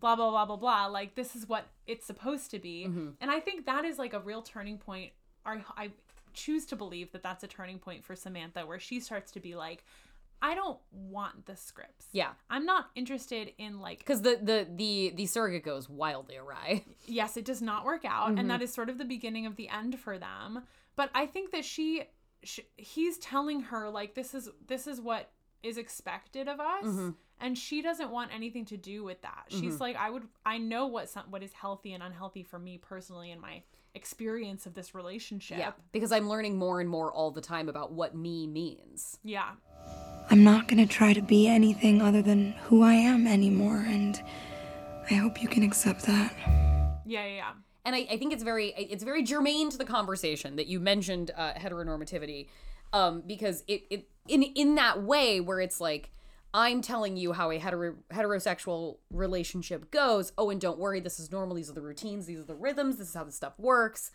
[0.00, 0.86] blah blah blah blah blah.
[0.86, 2.84] Like this is what it's supposed to be.
[2.84, 5.12] And I think that is like a real turning point.
[5.44, 5.90] Or I
[6.34, 9.54] choose to believe that that's a turning point for Samantha, where she starts to be
[9.54, 9.84] like,
[10.42, 12.06] I don't want the scripts.
[12.10, 12.30] Yeah.
[12.50, 16.84] I'm not interested in like Because the, the the the surrogate goes wildly awry.
[17.06, 18.48] yes, it does not work out, and mm-hmm.
[18.48, 20.64] that is sort of the beginning of the end for them.
[20.96, 22.04] But I think that she,
[22.42, 25.30] sh he's telling her like this is this is what
[25.62, 27.10] is expected of us, mm-hmm.
[27.40, 29.44] and she doesn't want anything to do with that.
[29.48, 29.82] She's mm-hmm.
[29.82, 33.30] like, I would, I know what some, what is healthy and unhealthy for me personally
[33.30, 33.62] in my
[33.94, 35.58] experience of this relationship.
[35.58, 35.72] Yeah.
[35.92, 39.18] Because I'm learning more and more all the time about what me means.
[39.22, 39.50] yeah,
[40.30, 44.20] I'm not gonna try to be anything other than who I am anymore, and
[45.10, 46.34] I hope you can accept that.
[47.04, 47.26] yeah, yeah.
[47.26, 47.52] yeah.
[47.84, 51.32] and I, I think it's very it's very germane to the conversation that you mentioned
[51.36, 52.48] uh, heteronormativity
[52.92, 56.10] um, because it, it in in that way where it's like
[56.54, 60.32] I'm telling you how a hetero- heterosexual relationship goes.
[60.36, 61.56] Oh, and don't worry, this is normal.
[61.56, 64.10] These are the routines, these are the rhythms, this is how this stuff works.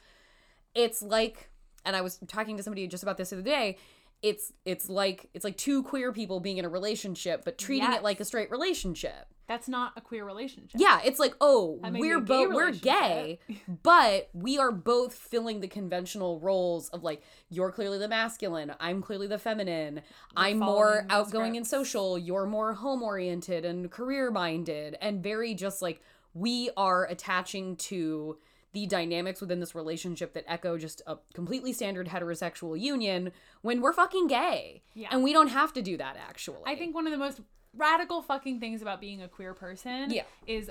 [0.76, 1.50] It's like,
[1.84, 3.78] and I was talking to somebody just about this the other day.
[4.22, 8.00] It's it's like it's like two queer people being in a relationship, but treating Yes.
[8.00, 9.34] it like a straight relationship.
[9.48, 10.80] That's not a queer relationship.
[10.80, 13.40] Yeah, it's like, oh, we're gay both we're gay,
[13.84, 19.02] but we are both filling the conventional roles of like you're clearly the masculine, I'm
[19.02, 20.02] clearly the feminine.
[20.36, 25.82] I'm more outgoing and social, you're more home oriented and career minded and very just
[25.82, 26.02] like
[26.34, 28.38] we are attaching to
[28.74, 33.32] the dynamics within this relationship that echo just a completely standard heterosexual union
[33.62, 34.84] when we're fucking gay.
[34.94, 35.08] Yeah.
[35.12, 36.62] And we don't have to do that actually.
[36.66, 37.42] I think one of the most
[37.78, 40.24] radical fucking things about being a queer person Yeah.
[40.46, 40.70] is,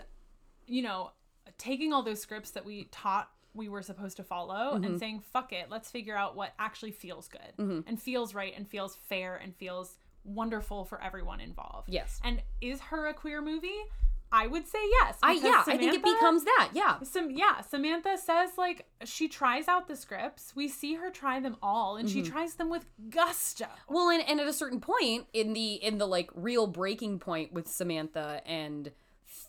[0.66, 1.12] you know,
[1.58, 4.84] taking all those scripts that we taught we were supposed to follow Mm-hmm.
[4.84, 7.80] and saying, fuck it, let's figure out what actually feels good Mm-hmm.
[7.88, 11.88] and feels right and feels fair and feels wonderful for everyone involved.
[11.88, 12.20] Yes.
[12.24, 13.80] And is her a queer movie?
[14.32, 15.16] I would say yes.
[15.22, 16.70] I yeah, I think it becomes that.
[16.74, 16.98] Yeah.
[17.04, 21.56] some yeah samantha says like she tries out the scripts we see her try them
[21.62, 22.32] all and she Mm-hmm.
[22.32, 26.06] tries them with gusto Well, and, and at a certain point in the in the
[26.06, 28.90] like real breaking point with Samantha and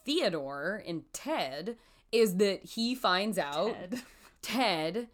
[0.05, 1.77] Theodore and Ted
[2.11, 4.01] is that he finds out Ted.
[4.41, 5.07] Ted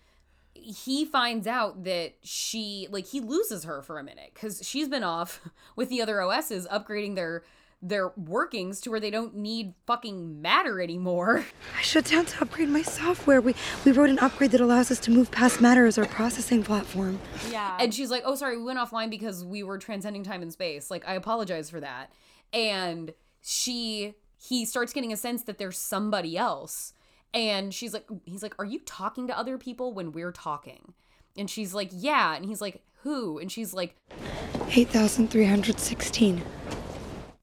[0.56, 5.04] he finds out that she like he loses her for a minute because she's been
[5.04, 5.42] off
[5.76, 7.44] with the other OSs upgrading their
[7.84, 11.46] their workings to where they don't need fucking matter anymore.
[11.78, 13.42] I shut down to upgrade my software.
[13.42, 16.64] We we wrote an upgrade that allows us to move past matter as our processing
[16.64, 17.20] platform.
[17.52, 17.78] Yeah.
[17.80, 20.90] And she's like, "Oh, sorry, we went offline because we were transcending time and space.
[20.90, 22.12] Like, I apologize for that."
[22.54, 26.94] And she he starts getting a sense that there's somebody else.
[27.34, 30.94] And she's like he's like, "Are you talking to other people when we're talking?"
[31.38, 33.98] And she's like, "Yeah." And he's like, "Who?" And she's like,
[34.70, 36.44] "8316."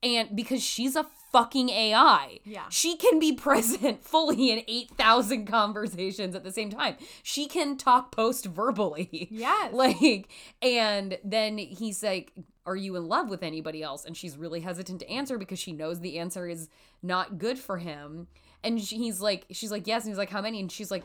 [0.03, 2.41] And because she's a fucking AI.
[2.45, 2.65] Yeah.
[2.71, 6.97] She can be present fully in 8,000 conversations at the same time.
[7.23, 9.29] She can talk post verbally.
[9.31, 9.73] Yes.
[9.73, 10.29] Like,
[10.61, 12.33] and then he's like,
[12.67, 14.05] Are you in love with anybody else?
[14.05, 16.69] And she's really hesitant to answer because she knows the answer is
[17.03, 18.27] not good for him.
[18.65, 20.05] And she, he's like, She's like, Yes.
[20.05, 20.59] And he's like, How many?
[20.61, 21.05] And she's like,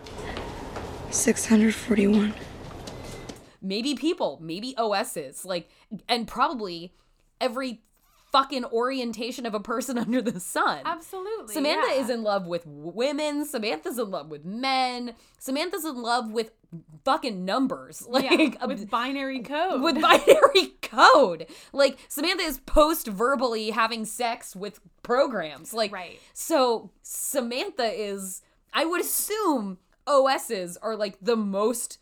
[1.12, 2.34] Six hundred forty-one.
[3.62, 5.70] maybe people, maybe OSs, like,
[6.10, 6.94] and probably
[7.40, 7.82] every
[8.36, 10.82] fucking orientation of a person under the sun.
[10.84, 12.02] absolutely Samantha yeah.
[12.02, 13.45] is in love with women.
[13.45, 15.13] Samantha's in love with men.
[15.39, 16.52] Samantha's in love with
[17.06, 18.06] fucking numbers.
[18.15, 21.48] Like yeah, a- with binary code with binary code.
[21.71, 25.74] Like Samantha is post verbally having sex with programs.
[25.74, 26.19] Like Right.
[26.34, 28.41] So Samantha is
[28.74, 32.00] I would assume OSs are like the most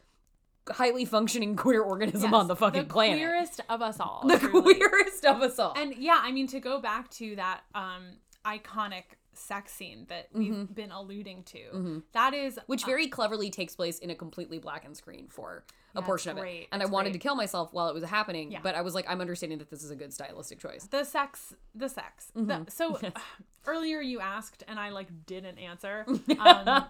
[0.69, 3.17] highly functioning queer organism Yes, on the fucking the planet.
[3.19, 4.75] queerest of us all the truly.
[4.75, 5.73] queerest of us all.
[5.75, 8.03] and yeah i mean to go back to that um
[8.45, 10.73] iconic sex scene that we've Mm-hmm.
[10.73, 15.27] been alluding to that is which very cleverly takes place in a completely blackened screen
[15.29, 15.63] for
[15.95, 16.67] a Yeah, portion it's of it.
[16.71, 17.13] And I wanted great.
[17.13, 18.59] to kill myself while it was happening, Yeah.
[18.63, 20.87] but I was like, I'm understanding that this is a good stylistic choice.
[20.87, 22.63] the sex the sex Mm-hmm.
[22.65, 22.99] The- so
[23.65, 26.05] earlier you asked and i like didn't answer
[26.39, 26.85] um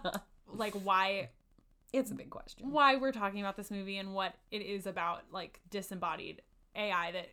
[0.52, 1.30] like why
[1.98, 2.70] It's a big question.
[2.70, 6.42] why we're talking about this movie and what it is about like disembodied
[6.76, 7.28] ai that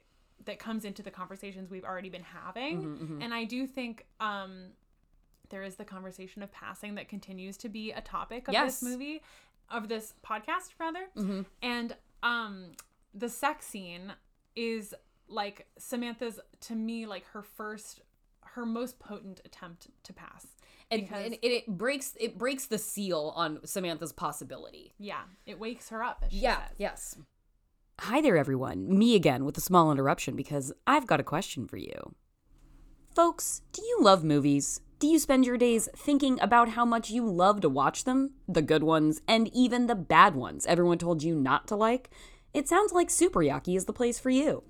[0.45, 4.67] that comes into the conversations we've already been having Mm-hmm, and i do think um
[5.49, 8.79] there is the conversation of passing that continues to be a topic of Yes.
[8.79, 9.21] this movie
[9.69, 11.41] of this podcast rather Mm-hmm.
[11.61, 12.71] and um
[13.13, 14.13] the sex scene
[14.55, 14.93] is
[15.27, 18.01] like samantha's to me like her first
[18.41, 20.45] her most potent attempt to pass
[20.91, 24.93] And, and it, it breaks it breaks the seal on Samantha's possibility.
[24.99, 26.75] yeah it wakes her up Yeah, says.
[26.77, 27.17] yes.
[28.01, 28.97] Hi there, everyone.
[28.97, 32.15] Me again with a small interruption because I've got a question for you.
[33.15, 34.81] Folks, do you love movies?
[34.99, 38.31] Do you spend your days thinking about how much you love to watch them?
[38.47, 42.09] The good ones, and even the bad ones everyone told you not to like?
[42.53, 44.63] It sounds like Super Yaki is the place for you.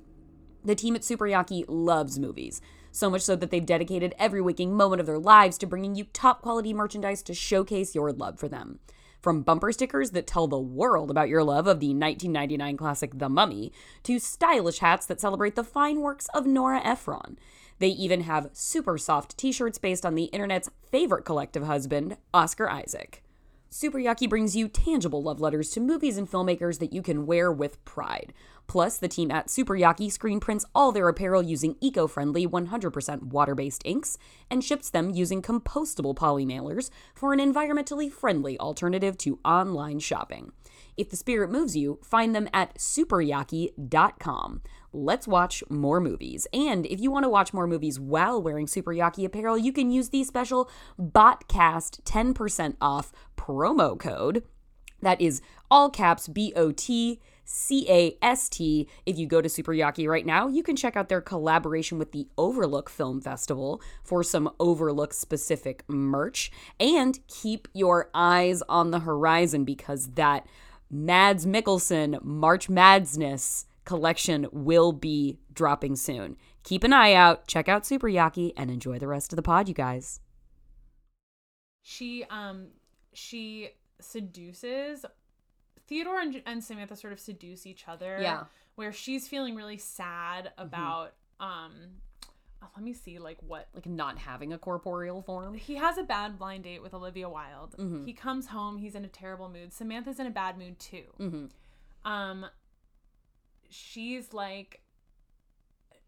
[0.64, 2.62] The team at Super Yaki loves movies,
[2.92, 6.06] so much so that they've dedicated every waking moment of their lives to bringing you
[6.06, 8.80] top quality merchandise to showcase your love for them.
[9.22, 13.30] From bumper stickers that tell the world about your love of the 1999 classic The
[13.30, 13.72] Mummy,
[14.04, 17.38] to stylish hats that celebrate the fine works of Nora Ephron.
[17.78, 22.70] They even have super soft t shirts based on the internet's favorite collective husband, Oscar
[22.70, 23.24] Isaac.
[23.70, 27.52] Super Yaki brings you tangible love letters to movies and filmmakers that you can wear
[27.52, 28.34] with pride.
[28.72, 33.24] Plus, the team at Super Yaki screen prints all their apparel using eco friendly 100%
[33.24, 34.18] water based inks
[34.50, 40.54] and ships them using compostable poly mailers for an environmentally friendly alternative to online shopping.
[40.96, 44.62] If the spirit moves you, find them at superyaki.com.
[44.94, 46.48] Let's watch more movies.
[46.54, 49.92] And if you want to watch more movies while wearing Super Yaki apparel, you can
[49.92, 54.46] use the special BOTCAST 10% off promo code.
[55.02, 58.88] That is all caps B O T C A S T.
[59.06, 62.12] If you go to Super Yaki right now, you can check out their collaboration with
[62.12, 66.52] the Overlook Film Festival for some Overlook specific merch.
[66.80, 70.46] And keep your eyes on the horizon because that
[70.90, 76.38] Mads Mikkelsen March Madness collection will be dropping soon.
[76.64, 79.68] Keep an eye out, check out Super Yaki, and enjoy the rest of the pod,
[79.68, 80.20] you guys.
[81.82, 82.68] she um
[83.14, 83.70] she
[84.00, 85.06] seduces
[85.92, 88.18] Theodore and, and Samantha sort of seduce each other.
[88.22, 88.46] Yeah.
[88.76, 91.12] Where she's feeling really sad about
[91.42, 91.74] um
[92.64, 95.54] oh, let me see like what Like not having a corporeal form.
[95.54, 97.76] he has a bad blind date with Olivia Wilde.
[97.78, 98.06] Mm-hmm.
[98.06, 99.74] He comes home, he's in a terrible mood.
[99.74, 101.04] Samantha's in a bad mood too.
[101.20, 101.50] Mhm.
[102.06, 102.46] Um
[103.70, 104.82] she's like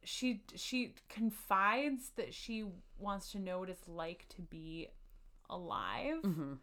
[0.06, 2.64] she she confides that she
[2.98, 4.88] wants to know what it's like to be
[5.50, 6.22] alive.
[6.24, 6.58] Mhm.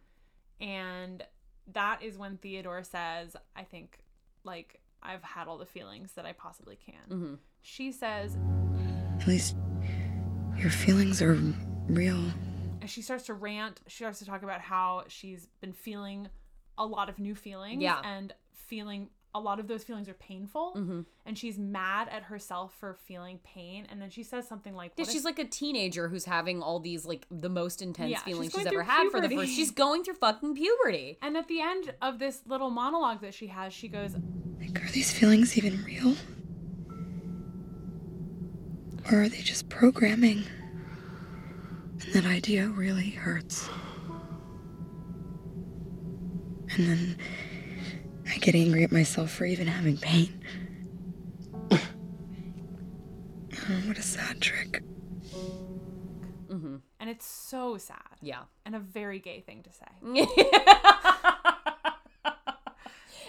[0.59, 1.23] And
[1.73, 3.99] that is when Theodore says, I think
[4.43, 7.09] like I've had all the feelings that I possibly can.
[7.09, 7.37] Mhm.
[7.61, 8.37] She says
[9.19, 9.55] At least
[10.57, 11.33] your feelings are
[11.87, 12.17] real.
[12.81, 13.81] and she starts to rant.
[13.87, 16.27] She starts to talk about how she's been feeling
[16.77, 18.01] a lot of new feelings Yeah.
[18.03, 21.05] and feeling a lot of those feelings are painful Mhm.
[21.25, 25.03] and she's mad at herself for feeling pain and then she says something like Yeah,
[25.03, 28.19] what if- she's like a teenager who's having all these like the most intense Yeah,
[28.19, 29.47] feelings going she's, ever through had for the puberty.
[29.47, 29.55] first.
[29.57, 31.17] She's going through fucking puberty.
[31.21, 34.15] and at the end of this little monologue that she has she goes
[34.59, 36.15] Like, are these feelings even real?
[39.11, 40.43] Or are they just programming?
[42.03, 43.69] And that idea really hurts.
[46.77, 47.17] And then
[48.31, 50.41] I get angry at myself for even having pain.
[51.71, 51.79] Oh,
[53.85, 54.81] what a sad trick.
[56.99, 58.43] and it's so sad Yeah.
[58.65, 59.85] and a very gay thing to say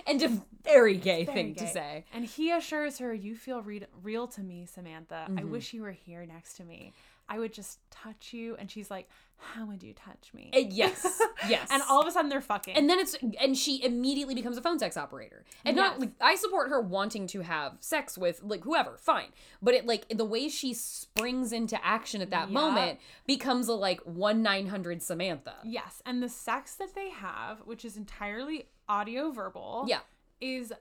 [0.07, 2.05] and a very gay Very thing to say.
[2.13, 5.39] and he assures her you feel re- real to me samantha Mm-hmm.
[5.39, 6.93] i wish you were here next to me
[7.33, 9.09] i would just touch you and she's like
[9.55, 11.21] how would you touch me Uh, yes.
[11.49, 11.67] Yes.
[11.73, 14.63] and all of a sudden they're fucking and then it's and she immediately becomes a
[14.63, 18.63] phone sex operator and not like i support her wanting to have sex with like
[18.63, 19.31] whoever fine
[19.61, 22.55] but it like the way she springs into action at that Yeah.
[22.55, 27.85] moment becomes a like 1 900 samantha Yes, and the sex that they have, which
[27.85, 30.01] is entirely audio verbal, yeah
[30.41, 30.73] is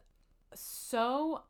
[0.54, 1.44] so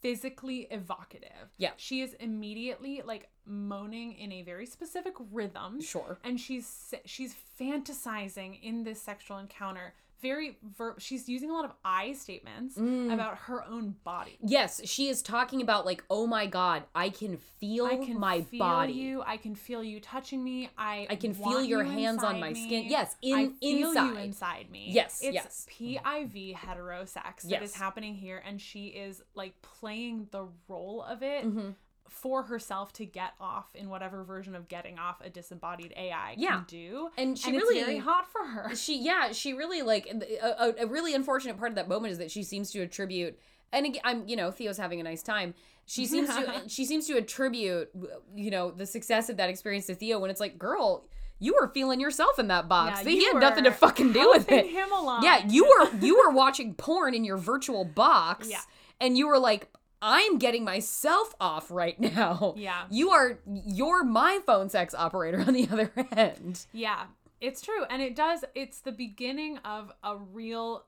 [0.00, 1.50] physically evocative.
[1.58, 1.70] Yeah.
[1.76, 5.80] She is immediately like moaning in a very specific rhythm.
[5.82, 6.18] Sure.
[6.24, 9.94] And she's she's fantasizing in this sexual encounter.
[10.22, 13.10] Very ver- she's using a lot of I statements Mm.
[13.12, 14.36] about her own body.
[14.42, 18.42] yes she is talking about like oh my god i can feel I can my
[18.42, 19.22] feel body you.
[19.26, 20.68] I can feel you touching me.
[20.76, 22.66] I I can feel your you hands on my me.
[22.66, 22.84] skin.
[22.88, 24.06] Yes, in- I feel inside.
[24.10, 24.84] you inside me.
[24.90, 25.66] Yes, it's yes.
[25.70, 27.62] PIV heterosex that Yes.
[27.70, 31.70] is happening here, and she is like playing the role of it Mm-hmm.
[32.10, 36.56] For herself to get off in whatever version of getting off a disembodied AI Yeah.
[36.56, 37.10] can do.
[37.16, 38.74] And she it's really- very hot for her.
[38.76, 40.06] she yeah she really like
[40.42, 43.38] a, a, really unfortunate part of that moment is that she seems to attribute
[43.72, 45.54] and again i'm you know theo's having a nice time
[45.86, 47.88] she seems to she seems to attribute
[48.34, 51.04] you know the success of that experience to theo when it's like girl
[51.38, 54.50] you were feeling yourself in that box Yeah, he had nothing to fucking do with
[54.50, 55.22] it him along.
[55.22, 58.60] yeah you were you were watching porn in your virtual box Yeah.
[59.00, 59.68] and you were like
[60.02, 62.54] I'm getting myself off right now.
[62.56, 62.84] Yeah.
[62.90, 66.66] You are you're my phone sex operator on the other end.
[66.72, 67.04] Yeah,
[67.40, 67.84] it's true.
[67.88, 70.84] And it does, it's the beginning of a real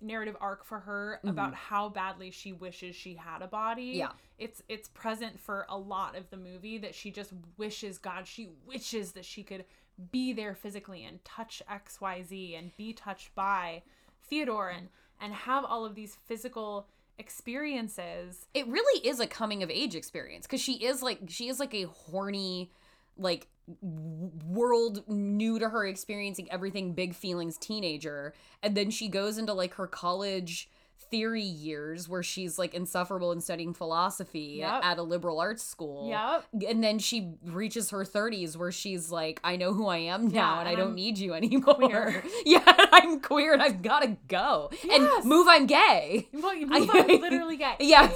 [0.00, 3.92] narrative arc for her about how badly she wishes she had a body.
[3.92, 3.98] Mm-hmm.
[3.98, 4.10] Yeah.
[4.38, 8.50] It's it's present for a lot of the movie that she just wishes God, she
[8.66, 9.64] wishes that she could
[10.12, 13.82] be there physically and touch XYZ and be touched by
[14.28, 14.88] Theodore and
[15.20, 16.86] and have all of these physical
[17.18, 18.46] experiences.
[18.54, 21.74] it really is a coming of age experience because she is like she is like
[21.74, 22.70] a horny
[23.16, 23.48] like
[23.82, 29.74] world new to her experiencing everything big feelings teenager and then she goes into like
[29.74, 30.68] her college
[31.10, 34.80] theory years where she's like insufferable and studying philosophy Yep.
[34.84, 36.68] at a liberal arts school Yep.
[36.68, 40.54] and then she reaches her 30s where she's like i know who i am now
[40.54, 42.24] Yeah, and i don't I'm need you anymore queer.
[42.46, 45.20] yeah i'm queer and i've gotta go Yes.
[45.22, 47.76] and move i'm gay Well, you move on, literally gay.
[47.78, 48.10] yeah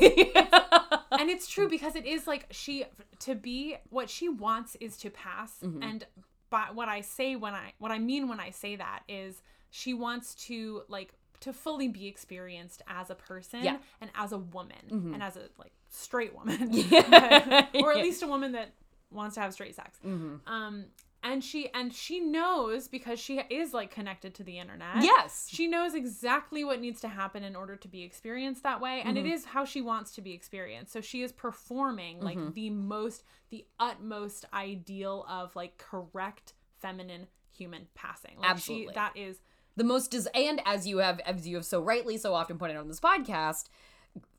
[1.13, 2.85] and it's true because it is like she
[3.21, 5.83] to be what she wants is to pass Mm-hmm.
[5.83, 6.07] and
[6.51, 9.95] by what i say when i what i mean when i say that is she
[9.95, 13.79] wants to like to fully be experienced as a person Yeah.
[14.01, 15.15] and as a woman Mhm.
[15.15, 17.67] and as a like straight woman Yeah.
[17.75, 18.75] or at least a woman that
[19.11, 20.41] wants to have straight sex Mhm.
[20.47, 20.85] um
[21.23, 25.49] and she and she knows because she is like connected to the internet Yes.
[25.51, 29.19] she knows exactly what needs to happen in order to be experienced that way and
[29.19, 29.33] it Mhm.
[29.35, 32.55] is how she wants to be experienced so she is performing like Mhm.
[32.55, 38.87] the most the utmost ideal of like correct feminine human passing like Absolutely.
[38.89, 39.41] she that is
[39.81, 42.77] the most des- and as you have as you have so rightly so often pointed
[42.77, 43.65] out on this podcast,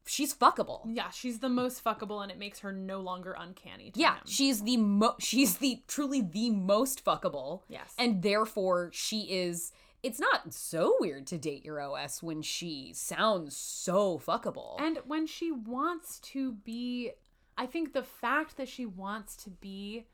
[0.06, 0.82] she's fuckable.
[0.86, 4.22] yeah she's the most fuckable and it makes her no longer uncanny Yeah, him.
[4.28, 7.62] she's the mo she's the truly the most fuckable.
[7.68, 7.94] Yes.
[7.98, 9.72] And therefore she is
[10.04, 14.76] it's not so weird to date your OS when she sounds so fuckable.
[14.80, 17.12] And when she wants to be,
[17.56, 20.08] I think the fact that she wants to be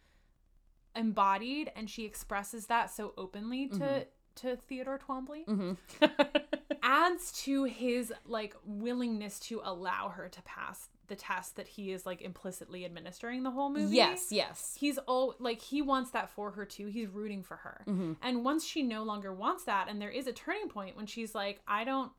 [0.96, 4.06] embodied and she expresses that so openly to Mhm.
[4.38, 5.78] To Theodore Twombly Mhm.
[6.84, 12.06] adds to his like willingness to allow her to pass the test that he is
[12.06, 13.96] like implicitly administering the whole movie.
[13.96, 14.76] Yes, yes.
[14.78, 16.88] He's all like he wants that for her too.
[16.88, 17.82] He's rooting for her.
[17.88, 18.18] Mhm.
[18.22, 21.34] And once she no longer wants that and there is a turning point when she's
[21.34, 22.12] like I don't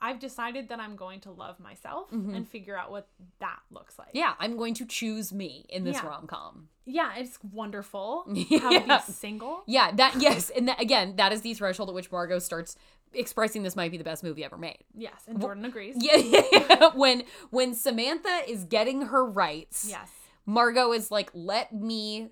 [0.00, 2.36] I've decided that I'm going to love myself Mhm.
[2.36, 4.08] and figure out what that looks like.
[4.12, 6.06] Yeah, I'm going to choose me in this Yeah.
[6.08, 6.68] rom-com.
[6.84, 8.24] Yeah, it's wonderful.
[8.32, 8.58] Yeah.
[8.60, 9.62] How to be single.
[9.66, 12.76] Yeah, that yes, and that, again, that is the threshold at which Margot starts
[13.14, 14.78] expressing this might be the best movie ever made.
[14.94, 15.94] Yes, and Jordan agrees.
[15.98, 16.90] Yeah, yeah.
[16.94, 20.10] when when Samantha is getting her rights, Yes.
[20.44, 22.28] Margot is like, "Let me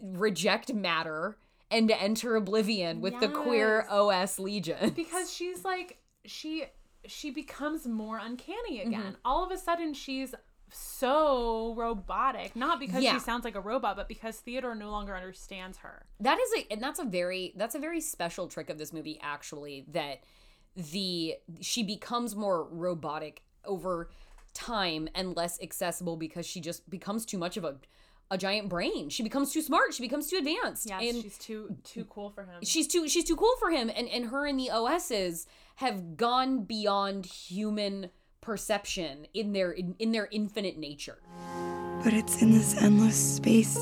[0.00, 1.36] reject matter
[1.70, 6.64] and enter oblivion with the queer OS Legion." Because she's like she
[7.06, 9.12] she becomes more uncanny again.
[9.12, 9.16] Mhm.
[9.24, 10.34] All of a sudden she's
[10.70, 13.14] so robotic, not because Yeah.
[13.14, 16.06] she sounds like a robot, but because Theodore no longer understands her.
[16.20, 19.18] that is a and that's a very that's a very special trick of this movie
[19.20, 20.22] actually that
[20.76, 24.10] the she becomes more robotic over
[24.52, 27.76] time and less accessible because she just becomes too much of a
[28.30, 29.08] a giant brain.
[29.10, 29.94] She becomes too smart.
[29.94, 30.88] She becomes too advanced.
[30.88, 32.62] Yeah, and she's too too cool for him.
[32.62, 35.46] she's too she's too cool for him and and her and the OSs
[35.76, 38.10] have gone beyond human
[38.40, 41.18] perception in their in, in their infinite nature.
[42.02, 43.78] But it's in this endless space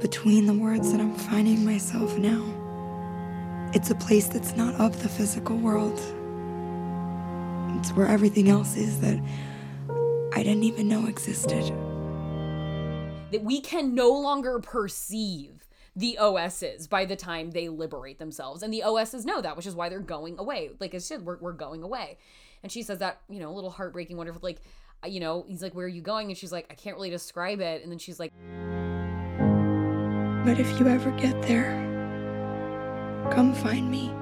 [0.00, 2.44] between the words that I'm finding myself now.
[3.74, 5.98] It's a place that's not of the physical world.
[7.78, 9.20] It's where everything else is that
[10.34, 11.72] I didn't even know existed.
[13.30, 18.62] That we can no longer perceive the OSs by the time they liberate themselves.
[18.62, 20.70] And the OSs know that, which is why they're going away.
[20.78, 22.18] Like I said, we're, we're going away.
[22.62, 24.60] And she says that, you know, a little heartbreaking, wonderful, like,
[25.04, 26.28] uh, you know, he's like, where are you going?
[26.28, 27.82] And she's like, I can't really describe it.
[27.82, 28.32] And then she's like,
[30.44, 31.72] But if you ever get there,
[33.30, 34.12] come find me.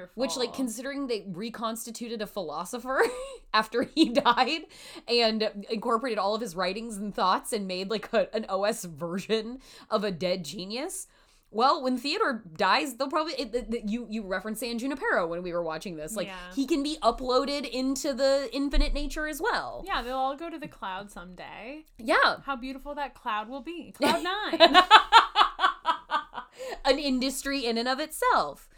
[0.00, 0.20] Wonderful.
[0.20, 3.02] Which, like, considering they reconstituted a philosopher
[3.54, 4.62] after he died
[5.08, 9.58] and incorporated all of his writings and thoughts and made like a, an OS version
[9.90, 11.06] of a dead genius.
[11.52, 15.42] Well, when Theodore dies, they'll probably it, it- it- you you referenced San Junipero when
[15.42, 16.14] we were watching this.
[16.14, 16.36] Like Yeah.
[16.54, 19.82] he can be uploaded into the infinite nature as well.
[19.84, 21.86] Yeah, they'll all go to the cloud someday.
[21.98, 22.36] Yeah.
[22.44, 23.90] How beautiful that cloud will be.
[23.98, 24.60] Cloud nine.
[26.84, 28.68] An industry in and of itself.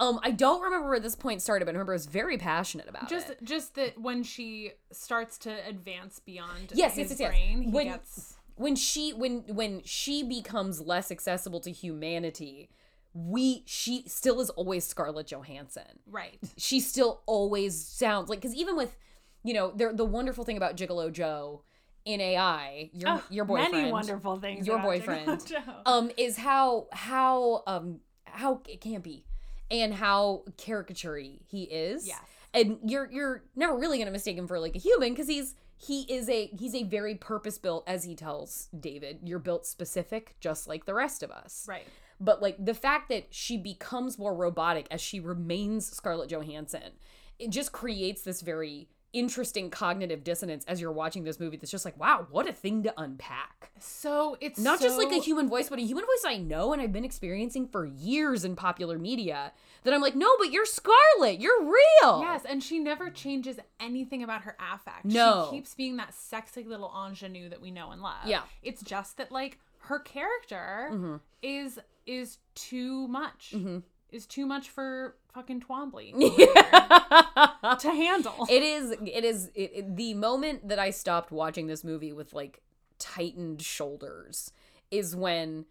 [0.00, 2.88] Um, I don't remember where this point started, but I remember I was very passionate
[2.88, 3.38] about just it.
[3.42, 7.30] just that when she starts to advance beyond Yes, his yes, yes, yes.
[7.30, 12.68] brain, he When- gets when she when when she becomes less accessible to humanity
[13.14, 16.38] we she still is always scarlett johansson right.
[16.56, 18.96] she still always sounds like because even with
[19.44, 21.62] you know the the wonderful thing about gigolo joe
[22.04, 24.66] in ai your Oh, your boyfriend Many wonderful things.
[24.66, 25.52] your boyfriend
[25.86, 29.24] um is how how um how it can't be
[29.70, 32.18] and how caricature he is Yeah.
[32.54, 36.02] and you're you're never really gonna mistake him for like a human because he's he
[36.12, 40.66] is a he's a very purpose built as he tells david you're built specific just
[40.66, 41.86] like the rest of us Right.
[42.20, 46.92] but like the fact that she becomes more robotic as she remains scarlett johansson
[47.38, 51.84] it just creates this very interesting cognitive dissonance as you're watching this movie that's just
[51.86, 55.68] like wow what a thing to unpack So it's not just like a human voice,
[55.68, 59.52] but a human voice I know and I've been experiencing for years in popular media.
[59.84, 61.38] That I'm like, no, but you're Scarlett.
[61.40, 62.20] You're real.
[62.20, 65.04] Yes, and she never changes anything about her affect.
[65.04, 65.46] No.
[65.50, 68.26] She keeps being that sexy little ingenue that we know and love.
[68.26, 68.42] Yeah.
[68.62, 71.20] It's just that like her character Mhm.
[71.42, 73.52] is is too much.
[73.54, 73.82] Mhm.
[74.10, 77.74] Is too much for fucking Twombly Yeah.
[77.80, 78.46] to handle.
[78.50, 78.90] it is.
[78.90, 79.50] It is.
[79.54, 82.60] It, it- the moment that I stopped watching this movie with like
[82.98, 84.52] tightened shoulders
[84.90, 85.66] is when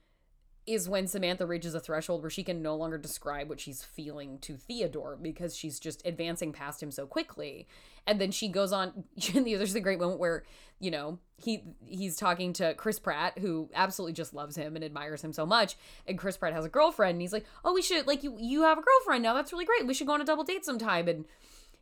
[0.67, 4.37] is when Samantha reaches a threshold where she can no longer describe what she's feeling
[4.39, 7.67] to Theodore because she's just advancing past him so quickly.
[8.05, 9.05] And then she goes on.
[9.33, 10.43] There's a great moment where
[10.79, 15.23] you know he he's talking to Chris Pratt, who absolutely just loves him and admires
[15.23, 15.77] him so much.
[16.05, 18.63] And Chris Pratt has a girlfriend, and he's like, "Oh, we should like you you
[18.63, 19.33] have a girlfriend now.
[19.33, 19.87] That's really great.
[19.87, 21.25] We should go on a double date sometime." And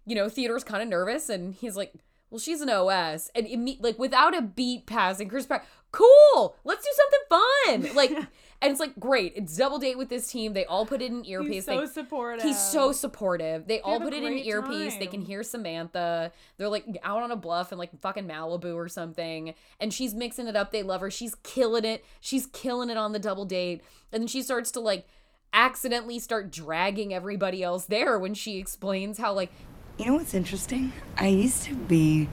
[0.05, 1.93] you know, Theodore's kind of nervous, and he's like,
[2.29, 6.55] "Well, she's an OS," and imme- like without a beat passing, Chris Pratt, cool.
[6.63, 7.95] Let's do something fun.
[7.95, 8.27] Like,
[8.66, 9.34] and it's like great.
[9.36, 10.53] It's double date with this team.
[10.53, 11.53] They all put it in earpiece.
[11.53, 12.43] He's so They- supportive.
[12.43, 13.68] He's so supportive.
[13.68, 14.97] They all put it in great earpiece.
[14.97, 16.32] They can hear Samantha.
[16.57, 19.53] They're like out on a bluff in like fucking Malibu or something.
[19.80, 20.72] And she's mixing it up.
[20.72, 21.09] They love her.
[21.11, 22.03] She's killing it.
[22.20, 23.82] She's killing it on the double date.
[24.11, 25.07] And then she starts to like
[25.53, 29.51] accidentally start dragging everybody else there when she explains how like
[29.97, 30.91] You know what's interesting?
[31.18, 32.28] I used to be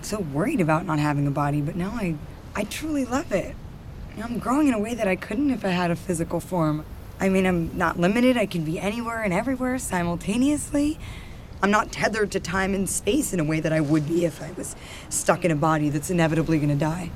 [0.00, 2.16] so worried about not having a body, but now I,
[2.56, 3.54] I truly love it.
[4.18, 6.84] I'm growing in a way that I couldn't if I had a physical form.
[7.20, 8.36] I mean, I'm not limited.
[8.36, 10.98] I can be anywhere and everywhere simultaneously.
[11.62, 14.42] I'm not tethered to time and space in a way that I would be if
[14.42, 14.74] I was
[15.08, 17.10] stuck in a body that's inevitably going to die.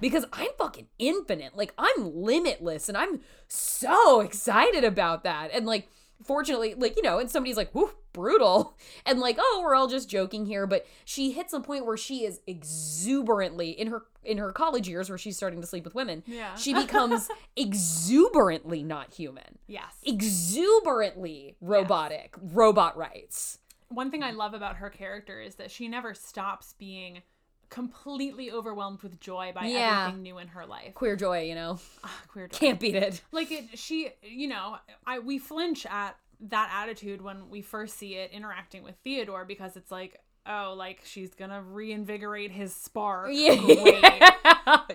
[0.00, 1.56] because I'm fucking infinite.
[1.56, 5.50] Like I'm limitless and I'm so excited about that.
[5.52, 5.88] And like
[6.24, 8.76] fortunately, like, you know, and somebody's like, whoo, brutal.
[9.06, 10.66] And like, oh, we're all just joking here.
[10.66, 15.08] But she hits a point where she is exuberantly in her in her college years
[15.08, 16.22] where she's starting to sleep with women.
[16.26, 16.54] Yeah.
[16.54, 19.58] She becomes exuberantly not human.
[19.66, 19.96] Yes.
[20.04, 22.34] Exuberantly robotic.
[22.40, 23.58] Robot rights.
[23.88, 27.22] One thing I love about her character is that she never stops being
[27.70, 30.00] completely overwhelmed with joy by Yeah.
[30.02, 30.92] everything new in her life.
[30.94, 31.78] Queer joy, you know.
[32.04, 32.58] Ah, queer joy.
[32.58, 33.22] Can't beat it.
[33.32, 38.14] like it she you know i we flinch at that attitude when we first see
[38.16, 44.26] it interacting with theodore because it's like oh like she's gonna reinvigorate his spark Yeah.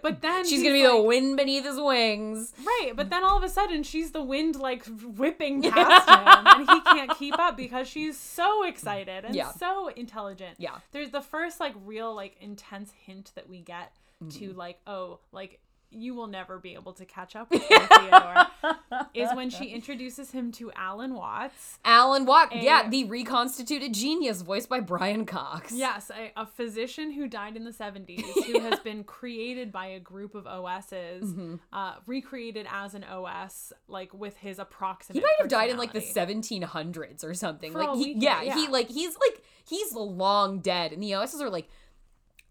[0.01, 2.53] But then She's he's gonna be the wind beneath his wings.
[2.65, 4.85] right but then all of a sudden she's the wind like
[5.17, 9.51] whipping past him and he can't keep up because she's so excited and Yeah.
[9.51, 10.77] so intelligent Yeah.
[10.91, 14.57] there's the first like real like intense hint that we get to Mm-hmm.
[14.57, 15.59] like oh like
[15.95, 18.45] you will never be able to catch up with Theodore,
[19.13, 21.79] is when she introduces him to Alan Watts.
[21.85, 25.71] Alan Watt, yeah, the reconstituted genius voiced by Brian Cox.
[25.73, 29.99] Yes, a, a physician who died in the 70s who has been created by a
[29.99, 31.55] group of OSs, Mm-hmm.
[31.73, 35.15] uh, recreated as an OS, like with his approximate.
[35.17, 37.71] He might have died in like the 1700s or something.
[37.71, 41.41] For like, he, can- yeah, he like he's like he's long dead, and the OSs
[41.41, 41.67] are like,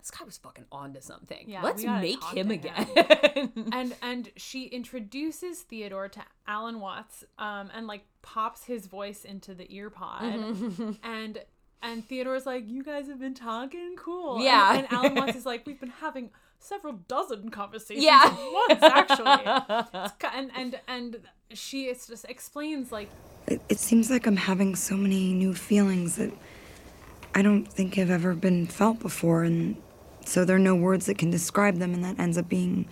[0.05, 1.45] this guy was fucking onto something.
[1.49, 2.87] Yeah, Let's make talk him again.
[3.73, 9.55] and and she introduces Theodore to Alan Watts, um, and like pops his voice into
[9.55, 10.91] the ear pod, Mm-hmm.
[11.03, 11.39] and
[11.83, 14.77] and Theodore's like, "You guys have been talking, cool." Yeah.
[14.77, 16.29] and, Alan Watts is like, "We've been having
[16.59, 18.25] several dozen conversations Yeah.
[18.25, 21.17] at once, actually." And and and
[21.55, 23.09] she is just explains like,
[23.47, 26.33] It, it seems like I'm having so many new feelings that
[27.35, 29.77] I don't think i've ever been felt before, and
[30.25, 32.87] so there are no words that can describe them, and that ends up being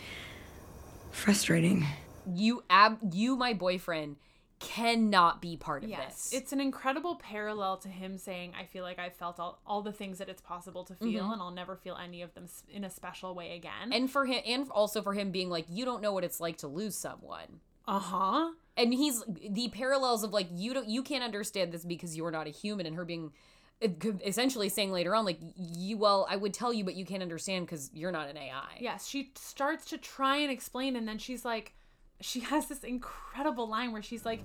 [1.10, 1.86] frustrating.
[2.26, 4.16] you ab you my boyfriend
[4.60, 6.40] cannot be part of Yes, this.
[6.40, 9.90] it's an incredible parallel to him saying, "I feel like I've felt all, all the
[9.92, 12.90] things that it's possible to feel, and I'll never feel any of them in a
[12.90, 13.92] special way again." Mm-hmm.
[13.92, 16.58] and for him and also for him being like you don't know what it's like
[16.58, 17.60] to lose someone.
[17.88, 18.50] uh huh.
[18.76, 22.46] and he's the parallels of like you don't you can't understand this because you're not
[22.46, 23.32] a human and her being
[23.80, 27.66] essentially saying later on like you well i would tell you but you can't understand
[27.66, 31.44] because you're not an ai Yes, she starts to try and explain, and then she's
[31.44, 31.74] like,
[32.20, 34.40] she has this incredible line where she's like,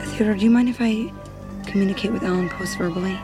[0.00, 1.12] Theodore, do you mind if I
[1.66, 3.12] communicate with Alan post verbally?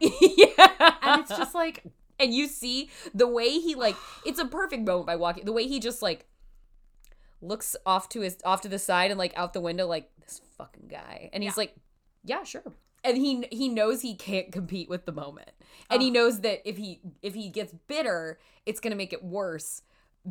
[0.00, 1.82] yeah and it's just like,
[2.18, 5.66] and you see the way he like it's a perfect moment by walking the way
[5.66, 6.26] he just like
[7.40, 10.40] looks off to his off to the side and like out the window like this
[10.58, 11.62] fucking guy and he's Yeah.
[11.62, 11.74] like
[12.24, 12.62] yeah sure.
[13.02, 15.50] And he he knows he can't compete with the moment.
[15.90, 19.82] And he knows that if he if he gets bitter it's gonna make it worse.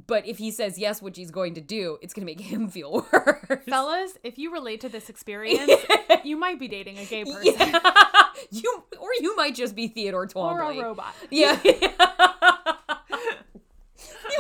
[0.08, 3.06] But if he says yes which he's going to do it's gonna make him feel
[3.12, 3.64] worse.
[3.68, 5.72] Fellas, if you relate to this experience,
[6.24, 7.54] you might be dating a gay person.
[7.58, 7.80] Yeah.
[8.50, 11.14] you or you might just be theodore Twombly or a robot.
[11.30, 11.60] Yeah.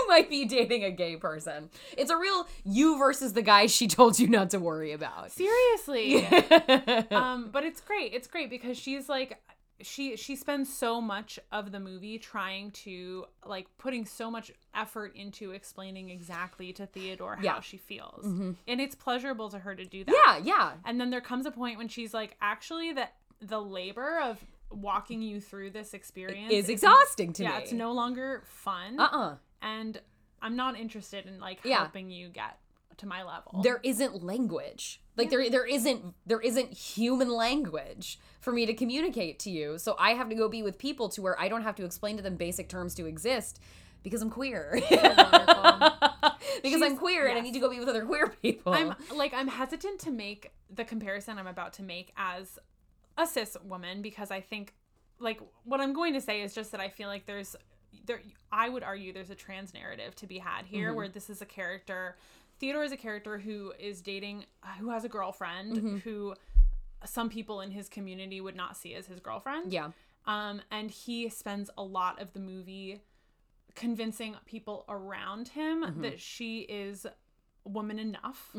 [0.04, 1.70] You might be dating a gay person.
[1.98, 5.32] It's a real you versus the guy she told you not to worry about.
[5.32, 6.26] Seriously.
[7.12, 8.14] um, but it's great.
[8.14, 9.42] It's great because she's like
[9.82, 15.16] she she spends so much of the movie trying to like putting so much effort
[15.16, 17.60] into explaining exactly to Theodore how Yeah.
[17.60, 18.24] she feels.
[18.26, 20.14] And it's pleasurable to her to do that.
[20.26, 20.72] yeah, yeah.
[20.86, 24.40] And then there comes a point when she's like, actually, that the labor of
[24.72, 27.56] walking you through this experience Is exhausting to yeah, me.
[27.56, 29.00] Yeah, it's no longer fun.
[29.00, 29.36] Uh-uh.
[29.64, 30.00] And
[30.42, 31.78] I'm not interested in like Yeah.
[31.80, 32.60] helping you get
[32.98, 33.62] to my level.
[33.64, 35.02] there isn't language.
[35.18, 39.78] Like there there isn't there isn't human language for me to communicate to you.
[39.80, 42.18] So i have to go be with people to where i don't have to explain
[42.18, 43.60] to them basic terms to exist
[44.04, 44.80] because i'm queer.
[46.62, 48.74] Because i'm She's- queer and i need to go be with other queer people.
[48.74, 52.60] I'm like I'm hesitant to make the comparison I'm about to make as
[53.18, 54.74] a cis woman because I think
[55.20, 57.56] like what I'm going to say is just that I feel like there's
[58.06, 58.22] there
[58.52, 60.98] I would argue there's a trans narrative to be had here Mm-hmm.
[60.98, 62.18] where this is a character
[62.60, 64.46] Theodore is a character who is dating
[64.80, 65.98] who has a girlfriend Mm-hmm.
[65.98, 66.36] who
[67.06, 69.72] some people in his community would not see as his girlfriend.
[69.74, 69.92] yeah
[70.26, 73.02] Um, and he spends a lot of the movie
[73.76, 76.02] convincing people around him Mm-hmm.
[76.02, 77.06] that she is
[77.66, 78.56] woman enough.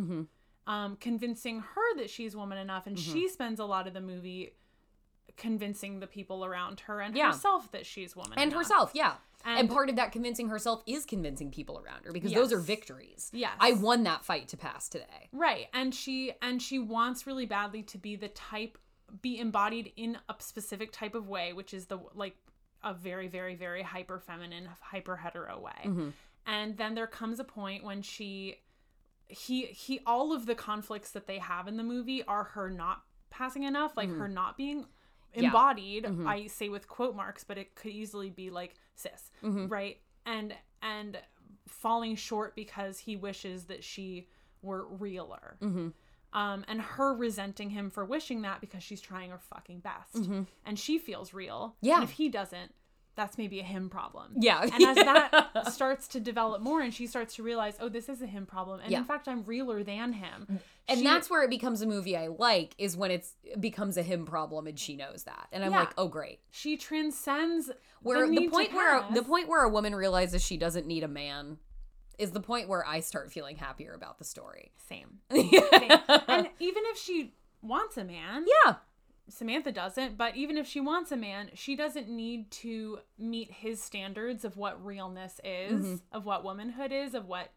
[0.66, 3.12] Um, convincing her that she's woman enough, and Mm-hmm.
[3.12, 4.54] she spends a lot of the movie
[5.36, 7.32] convincing the people around her and Yeah.
[7.32, 8.62] herself that she's woman and enough.
[8.62, 9.14] herself yeah
[9.44, 12.60] and, And- part of that convincing herself is convincing people around her because those are
[12.60, 15.66] victories yeah i won that fight to pass today Right.
[15.74, 18.78] And she and she wants really badly to be the type
[19.20, 22.36] be embodied in a specific type of way, which is the like
[22.82, 25.72] a very, very, very hyper feminine, hyper hetero way.
[25.84, 26.08] Mm-hmm.
[26.46, 28.60] And then there comes a point when she
[29.26, 33.02] he he all of the conflicts that they have in the movie are her not
[33.30, 34.20] passing enough, like mm-hmm.
[34.20, 34.86] her not being
[35.34, 35.46] Yeah.
[35.48, 36.06] embodied.
[36.26, 39.68] I say with quote marks, but it could easily be like cis, Mm-hmm.
[39.68, 39.98] right?
[40.26, 41.18] And and
[41.66, 44.28] falling short because he wishes that she
[44.62, 45.56] were realer.
[45.62, 45.88] Mm-hmm.
[46.38, 50.16] Um, and her resenting him for wishing that because she's trying her fucking best,
[50.66, 51.76] and she feels real.
[51.76, 51.86] Mm-hmm.
[51.86, 51.94] Yeah.
[51.96, 52.74] And if he doesn't,
[53.16, 54.32] that's maybe a him problem.
[54.38, 54.62] Yeah.
[54.62, 58.20] And as that starts to develop more, and she starts to realize, oh, this is
[58.22, 58.98] a him problem, and Yeah.
[58.98, 60.60] in fact, I'm realer than him.
[60.88, 63.96] and she- that's where it becomes a movie i like is when it's it becomes
[63.96, 65.78] a him problem and she knows that and i'm Yeah.
[65.80, 67.70] like oh great she transcends
[68.02, 71.08] where the, the, point where the point where a woman realizes she doesn't need a
[71.08, 71.56] man
[72.18, 74.70] is the point where I start feeling happier about the story.
[74.88, 75.18] same.
[75.30, 75.90] Same.
[76.28, 78.74] and even if she wants a man, yeah.
[79.28, 83.82] Samantha doesn't, but even if she wants a man, she doesn't need to meet his
[83.82, 85.94] standards of what realness is, Mm-hmm.
[86.16, 87.48] of what womanhood is, of what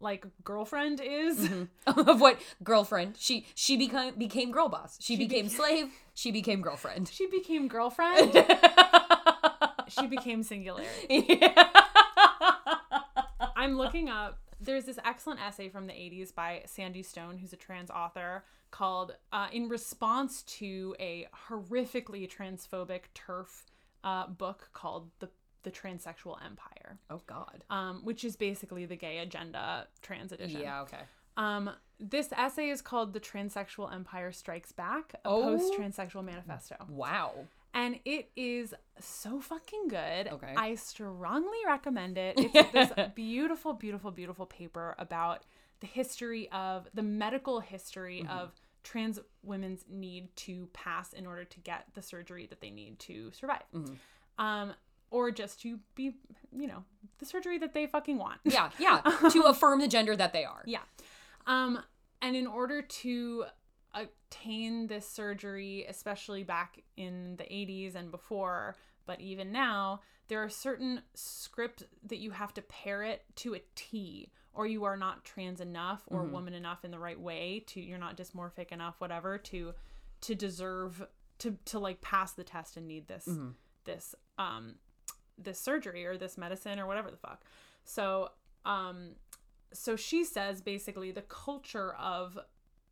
[0.00, 1.48] like girlfriend is.
[1.48, 2.00] Mm-hmm.
[2.08, 4.96] of what girlfriend she she became became girl boss.
[5.00, 5.88] She, She became beca- slave.
[6.14, 7.08] She became girlfriend.
[7.08, 8.32] She became girlfriend.
[9.88, 11.40] she became singularity.
[13.56, 14.38] I'm looking up.
[14.60, 19.14] There's this excellent essay from the 80s by Sandy Stone, who's a trans author, called
[19.32, 23.64] uh, In Response to a Horrifically Transphobic TERF
[24.04, 25.28] uh, book called The,
[25.62, 27.64] the Transsexual Empire, oh God.
[27.70, 30.60] um, which is basically the gay agenda trans edition.
[30.60, 30.82] Yeah.
[30.82, 31.00] Okay.
[31.36, 35.42] Um, this essay is called The Transsexual Empire Strikes Back, a Oh.
[35.42, 37.32] post transsexual manifesto Wow.
[37.78, 40.28] And it is so fucking good.
[40.28, 40.52] Okay.
[40.56, 42.34] I strongly recommend it.
[42.54, 45.44] It's this beautiful, beautiful, beautiful paper about
[45.80, 48.38] the history of the medical history Mm-hmm.
[48.38, 52.98] of trans women's need to pass in order to get the surgery that they need
[53.00, 53.62] to survive.
[53.74, 54.44] Mm-hmm.
[54.44, 54.72] Um,
[55.10, 56.14] or just to be,
[56.56, 56.84] you know,
[57.18, 58.40] the surgery that they fucking want.
[58.44, 58.70] Yeah.
[58.78, 59.00] Yeah.
[59.30, 60.62] to affirm the gender that they are.
[60.66, 60.80] Yeah.
[61.46, 61.80] Um,
[62.22, 63.44] and in order to
[64.02, 68.76] attain this surgery, especially back in the 80s and before,
[69.06, 73.62] but even now, there are certain scripts that you have to pair it to a
[73.74, 77.80] T, or you are not trans enough or woman enough in the right way to
[77.80, 79.72] you're not dysmorphic enough, whatever, to
[80.20, 81.06] to deserve
[81.38, 83.26] to to like pass the test and need this
[83.84, 84.74] this um
[85.38, 87.42] this surgery or this medicine or whatever the fuck.
[87.84, 88.30] So
[88.66, 89.12] um
[89.72, 92.38] so she says basically the culture of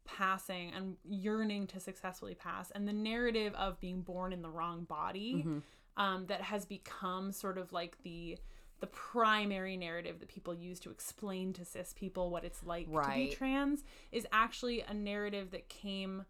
[0.07, 4.85] passing and yearning to successfully pass and the narrative of being born in the wrong
[4.85, 5.59] body mm-hmm.
[6.03, 8.39] um, that has become sort of like the
[8.79, 13.13] the primary narrative that people use to explain to cis people what it's like to
[13.15, 16.25] be trans is actually a narrative that came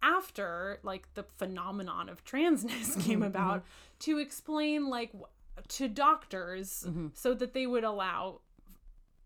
[0.00, 3.28] after like the phenomenon of transness mm-hmm, came mm-hmm.
[3.28, 3.64] about
[3.98, 5.12] to explain like
[5.66, 8.40] to doctors so that they would allow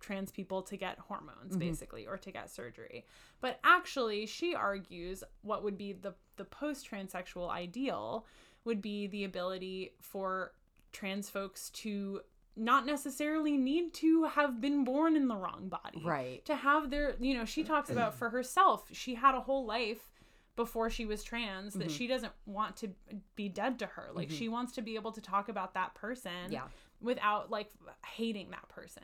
[0.02, 1.58] trans people to get hormones mm-hmm.
[1.58, 3.06] basically or to get surgery.
[3.40, 8.26] But actually she argues what would be the the post transsexual ideal
[8.64, 10.52] would be the ability for
[10.92, 12.20] trans folks to
[12.54, 16.02] not necessarily need to have been born in the wrong body.
[16.04, 16.44] Right.
[16.44, 20.10] to have their you know she talks about for herself she had a whole life
[20.54, 21.96] before she was trans that mm-hmm.
[21.96, 22.90] she doesn't want to
[23.36, 24.10] be dead to her.
[24.12, 24.52] Like she mm-hmm.
[24.52, 26.64] wants to be able to talk about that person Yeah.
[27.00, 27.70] without like
[28.04, 29.02] hating that person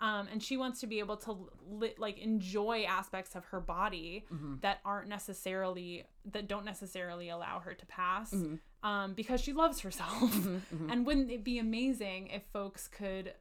[0.00, 4.26] um, and she wants to be able to li- like enjoy aspects of her body
[4.32, 4.56] mm-hmm.
[4.60, 8.88] that aren't necessarily that don't necessarily allow her to pass mm-hmm.
[8.88, 10.12] um, because she loves herself.
[10.12, 10.90] Mm-hmm.
[10.90, 13.32] And wouldn't it be amazing if folks could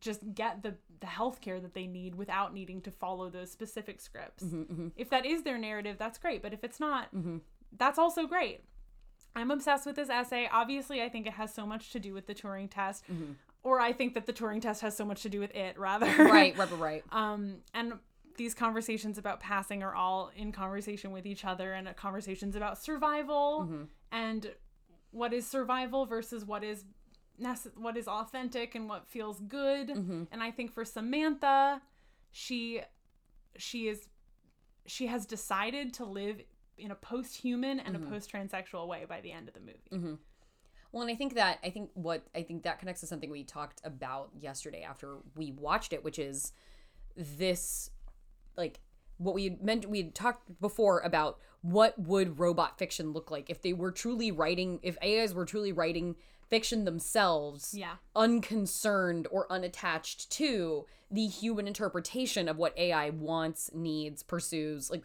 [0.00, 4.00] just get the the health care that they need without needing to follow those specific
[4.00, 4.44] scripts.
[4.44, 6.40] Mm-hmm, If that is their narrative, that's great.
[6.42, 7.08] But if it's not,
[7.76, 8.64] that's also great.
[9.36, 10.48] I'm obsessed with this essay.
[10.50, 13.04] Obviously, I think it has so much to do with the Turing test,
[13.64, 16.06] or I think that the Turing test has so much to do with it, rather.
[16.06, 17.04] right, right, right.
[17.12, 17.94] Um, and
[18.36, 22.78] these conversations about passing are all in conversation with each other and uh, conversations about
[22.78, 23.60] survival
[24.12, 24.52] and
[25.12, 26.84] what is survival versus what is
[27.40, 29.90] nece- what is authentic and what feels good.
[30.32, 31.80] And I think for Samantha,
[32.32, 32.80] she
[33.56, 34.08] she is
[34.86, 36.40] she has decided to live
[36.76, 40.16] in a post-human and a post-transsexual way by the end of the movie.
[40.94, 43.42] Well, and I think that I think what I think that connects to something we
[43.42, 46.52] talked about yesterday after we watched it, which is
[47.16, 47.90] this
[48.56, 48.78] like
[49.18, 53.50] what we had meant we had talked before about what would robot fiction look like
[53.50, 56.14] if they were truly writing if AIs were truly writing
[56.48, 57.96] fiction themselves Yeah.
[58.14, 65.02] unconcerned or unattached to the human interpretation of what AI wants, needs, pursues, like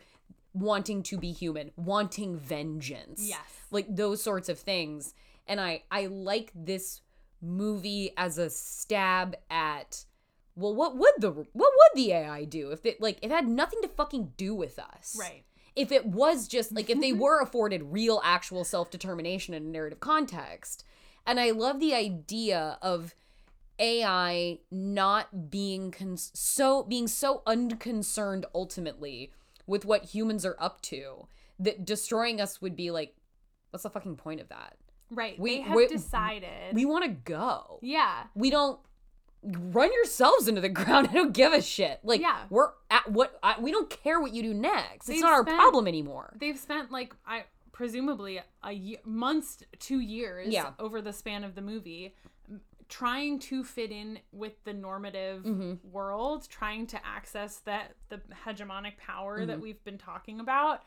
[0.53, 3.27] wanting to be human, wanting vengeance.
[3.27, 3.39] Yes.
[3.71, 5.15] Like those sorts of things.
[5.49, 7.01] And I I like this
[7.41, 10.05] movie as a stab at
[10.55, 13.81] well what would the what would the AI do if it like it had nothing
[13.81, 15.17] to fucking do with us.
[15.19, 15.43] Right.
[15.75, 19.99] If it was just like if they were afforded real actual self-determination in a narrative
[19.99, 20.85] context.
[21.25, 23.13] And I love the idea of
[23.79, 29.31] AI not being con- so being so unconcerned ultimately
[29.65, 31.27] with what humans are up to
[31.59, 33.15] that destroying us would be like
[33.69, 34.75] what's the fucking point of that?
[35.11, 35.39] Right.
[35.39, 36.73] We- they have we- decided.
[36.73, 37.79] We want to go.
[37.81, 38.23] yeah.
[38.35, 38.79] We don't
[39.43, 41.07] run yourselves into the ground.
[41.09, 41.99] I don't give a shit.
[42.03, 42.37] Like Yeah.
[42.49, 45.07] we're at what I, we don't care what you do next.
[45.07, 46.35] They've it's not our problem anymore.
[46.39, 50.71] They've spent like I presumably a year, months, two years Yeah.
[50.77, 52.13] over the span of the movie,
[52.89, 55.89] trying to fit in with the normative Mm-hmm.
[55.89, 59.47] world, trying to access that the hegemonic power Mm-hmm.
[59.47, 60.83] that we've been talking about.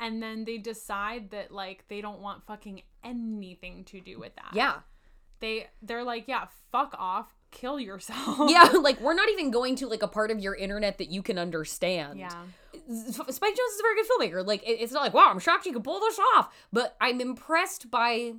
[0.00, 4.50] And then they decide that like they don't want fucking anything to do with that.
[4.52, 4.76] Yeah.
[5.40, 8.50] They they're like, yeah, fuck off, kill yourself.
[8.50, 11.22] Yeah, like we're not even going to like a part of your internet that you
[11.22, 12.18] can understand.
[12.18, 12.30] Yeah.
[12.74, 14.46] Spike Jonze is a very good filmmaker.
[14.46, 17.90] Like it's not like wow, I'm shocked you could pull this off, but I'm impressed
[17.90, 18.34] by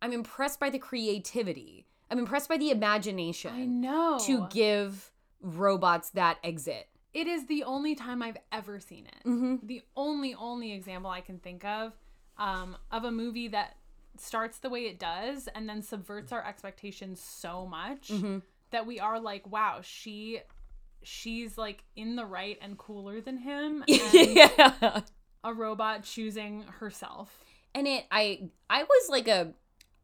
[0.00, 1.86] I'm impressed by the creativity.
[2.10, 4.18] I'm impressed by the imagination I know.
[4.26, 6.88] to give robots that exit.
[7.20, 9.28] It is the only time I've ever seen it.
[9.28, 9.66] Mm-hmm.
[9.66, 11.92] The only, only example I can think of
[12.38, 13.76] um, of a movie that
[14.16, 18.38] starts the way it does and then subverts our expectations so much Mm-hmm.
[18.70, 20.40] that we are like, wow, she,
[21.02, 23.84] she's like in the right and cooler than him.
[23.88, 25.00] And yeah.
[25.44, 27.44] a robot choosing herself.
[27.74, 29.52] and it i i was like a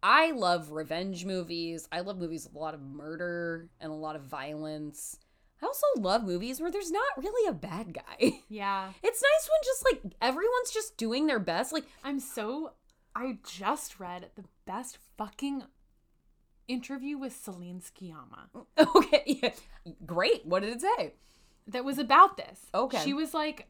[0.03, 4.15] i love revenge movies i love movies with a lot of murder and a lot
[4.17, 5.19] of violence
[5.65, 8.91] i also love movies where there's not really a bad guy Yeah.
[9.03, 12.73] it's nice when just like everyone's just doing their best like I'm so.
[13.17, 15.63] I just read the best fucking
[16.67, 18.49] interview with Celine Sciamma.
[18.97, 19.51] okay yeah,
[20.05, 21.15] great what did it say
[21.69, 22.67] that was about this.
[22.75, 22.99] Okay.
[23.05, 23.69] She was like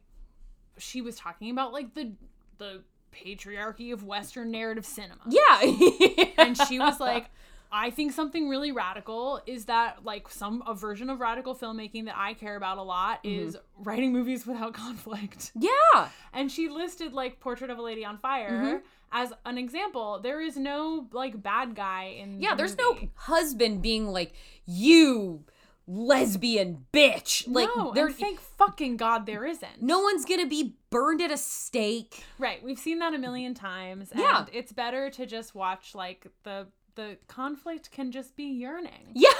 [0.77, 2.13] she was talking about like the
[2.57, 2.83] the
[3.13, 5.21] patriarchy of western narrative cinema.
[5.29, 5.61] yeah
[6.37, 7.29] And she was like
[7.77, 12.15] I think something really radical is that like some a version of radical filmmaking that
[12.17, 13.47] I care about a lot Mm-hmm.
[13.47, 15.51] is writing movies without conflict.
[15.55, 18.77] yeah And she listed like Portrait of a Lady on Fire Mm-hmm.
[19.11, 20.19] as an example.
[20.23, 24.33] There is no like bad guy in yeah the there's no husband being like
[24.65, 25.43] you
[25.87, 29.81] lesbian bitch like no, there thank fucking God there isn't.
[29.81, 32.63] no one's gonna be burned at a stake Right.
[32.63, 34.11] We've seen that a million times.
[34.11, 34.45] And Yeah.
[34.51, 39.13] it's better to just watch like the the conflict can just be yearning.
[39.13, 39.31] Yeah,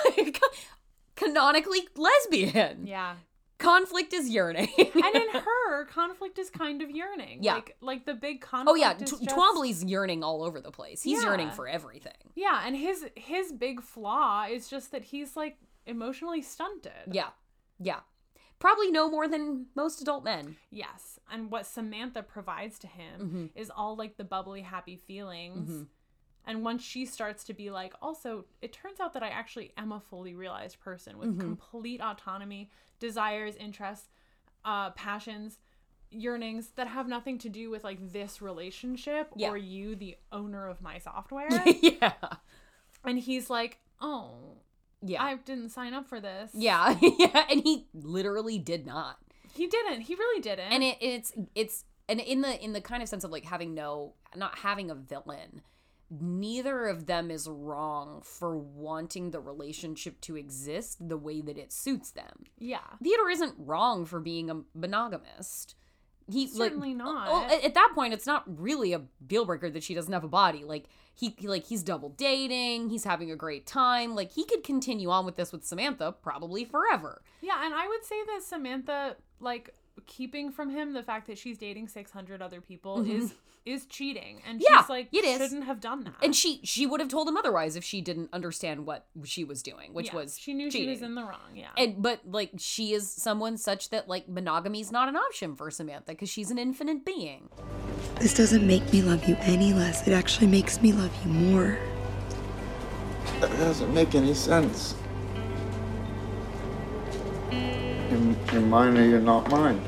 [1.16, 2.86] canonically lesbian.
[2.88, 3.16] Yeah.
[3.58, 4.68] Conflict is yearning.
[4.78, 7.40] And in her, conflict is kind of yearning.
[7.42, 7.56] Yeah.
[7.56, 8.70] Like like the big conflict.
[8.70, 11.02] oh yeah, T- just- Twombly's yearning all over the place.
[11.02, 11.30] He's Yeah.
[11.30, 12.12] yearning for everything.
[12.36, 16.92] Yeah, and his his big flaw is just that he's like emotionally stunted.
[17.14, 17.30] Yeah,
[17.80, 18.02] yeah.
[18.60, 20.56] Probably no more than most adult men.
[20.70, 21.20] Yes.
[21.32, 23.46] And what Samantha provides to him Mm-hmm.
[23.56, 25.88] is all like the bubbly, happy feelings.
[26.48, 29.92] And once she starts to be like, also, it turns out that I actually am
[29.92, 31.40] a fully realized person with Mm-hmm.
[31.42, 32.70] complete autonomy,
[33.00, 34.08] desires, interests,
[34.64, 35.58] uh, passions,
[36.12, 39.50] yearnings that have nothing to do with like this relationship Yeah.
[39.50, 41.50] or you, the owner of my software.
[41.82, 42.14] yeah,
[43.04, 44.60] and he's like, oh,
[45.02, 46.52] yeah, I didn't sign up for this.
[46.54, 47.46] yeah, yeah.
[47.50, 49.18] And he literally did not.
[49.54, 50.02] He didn't.
[50.02, 50.72] He really didn't.
[50.72, 53.74] And it, it's it's and in the in the kind of sense of like having
[53.74, 55.62] no not having a villain
[56.10, 61.74] neither of them is wrong for wanting the relationship to exist the way that it
[61.74, 62.46] suits them.
[62.58, 62.80] Yeah.
[63.04, 65.76] Theodore isn't wrong for being a monogamist.
[66.28, 67.28] He Certainly like, not.
[67.28, 70.12] Oh, well, at, at that point, it's not really a deal breaker that she doesn't
[70.12, 70.64] have a body.
[70.64, 72.90] Like he, like he's double dating.
[72.90, 74.16] He's having a great time.
[74.16, 77.22] Like he could continue on with this with Samantha probably forever.
[77.42, 79.76] Yeah, and I would say that Samantha, like,
[80.08, 83.12] keeping from him the fact that she's dating 600 other people mm-hmm.
[83.12, 83.34] is
[83.66, 84.42] is cheating.
[84.48, 84.62] And.
[84.62, 85.38] Yeah, she's like, it is.
[85.40, 86.16] shouldn't have done that.
[86.22, 89.62] And she she would have told him otherwise if she didn't understand what she was
[89.64, 91.56] doing, which Yeah, was she knew she was in the wrong.
[91.56, 91.70] Yeah.
[91.78, 95.70] And but like she is someone such that like monogamy is not an option for
[95.72, 97.50] Samantha because she's an infinite being.
[98.20, 100.08] This doesn't make me love you any less.
[100.08, 101.78] It actually makes me love you more.
[103.42, 104.96] That doesn't make any sense.
[107.52, 109.82] You're, you're mine or you're not mine.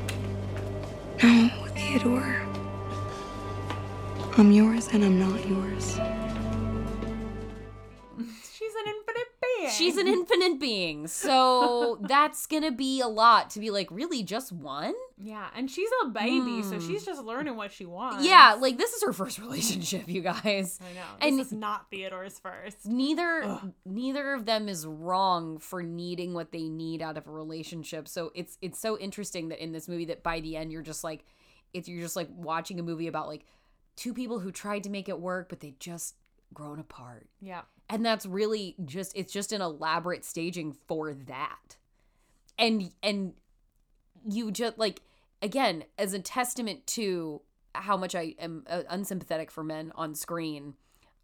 [1.22, 2.47] No, Theodore.
[4.38, 5.94] I'm yours and I'm not yours.
[8.52, 9.70] she's an infinite being.
[9.70, 11.08] She's an infinite being.
[11.08, 14.94] So that's gonna be a lot to be like, really just one?
[15.20, 18.18] Yeah, and she's a baby, so she's just learning what she wants.
[18.18, 18.26] Hmm.
[18.26, 20.78] Yeah, like this is her first relationship, you guys.
[20.88, 21.06] I know.
[21.20, 22.86] And it's not Theodore's first.
[22.86, 28.06] neither neither of them is wrong for needing what they need out of a relationship.
[28.06, 31.02] So it's it's so interesting that in this movie that by the end you're just
[31.02, 31.24] like
[31.74, 33.44] it's you're just like watching a movie about like
[33.98, 36.14] two people who tried to make it work but they just
[36.54, 37.26] grown apart.
[37.40, 37.62] Yeah.
[37.90, 41.76] And that's really just it's just an elaborate staging for that.
[42.58, 43.34] And and
[44.28, 45.02] you just like
[45.42, 47.42] again as a testament to
[47.74, 50.74] how much I am uh, unsympathetic for men on screen.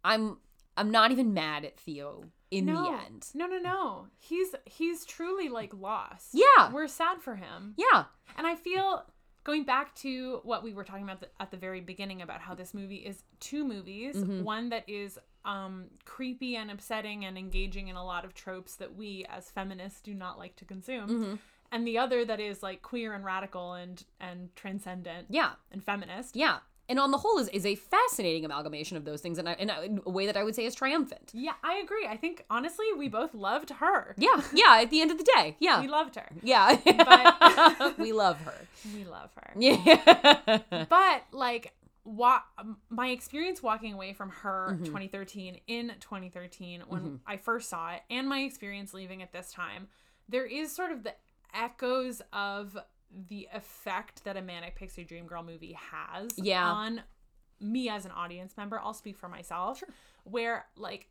[0.03, 0.37] I'm
[0.77, 3.27] I'm not even mad at Theo in no, the end.
[3.33, 4.07] No, no, no.
[4.17, 6.29] He's he's truly like lost.
[6.33, 6.71] Yeah.
[6.71, 7.73] We're sad for him.
[7.77, 8.05] Yeah.
[8.37, 9.05] And I feel
[9.45, 12.53] going back to what we were talking about th- at the very beginning about how
[12.53, 14.43] this movie is two movies, Mm-hmm.
[14.43, 18.95] one that is um creepy and upsetting and engaging in a lot of tropes that
[18.95, 21.07] we as feminists do not like to consume.
[21.09, 21.35] Mm-hmm.
[21.71, 25.51] And the other that is like queer and radical and and transcendent Yeah.
[25.71, 26.35] and feminist.
[26.35, 26.57] Yeah.
[26.87, 29.69] And on the whole is is a fascinating amalgamation of those things in a- in
[30.05, 31.31] a way that I would say is triumphant.
[31.33, 32.05] Yeah, I agree.
[32.07, 34.13] I think honestly we both loved her.
[34.17, 34.41] Yeah.
[34.53, 35.55] Yeah, at the end of the day.
[35.59, 35.81] Yeah.
[35.81, 36.27] We loved her.
[36.43, 36.77] yeah.
[36.85, 38.53] But- we love her.
[38.93, 39.53] We love her.
[39.57, 40.59] Yeah.
[40.89, 41.73] but like
[42.03, 42.43] wa-
[42.89, 44.85] my experience walking away from her Mm-hmm.
[44.85, 49.87] 2013 in 2013 when I first saw it and my experience leaving at this time
[50.29, 51.13] there is sort of the
[51.53, 52.77] echoes of
[53.27, 56.65] the effect that a manic pixie dream girl movie has Yeah.
[56.69, 57.01] on
[57.59, 59.83] me as an audience member I'll speak for myself
[60.23, 61.07] where like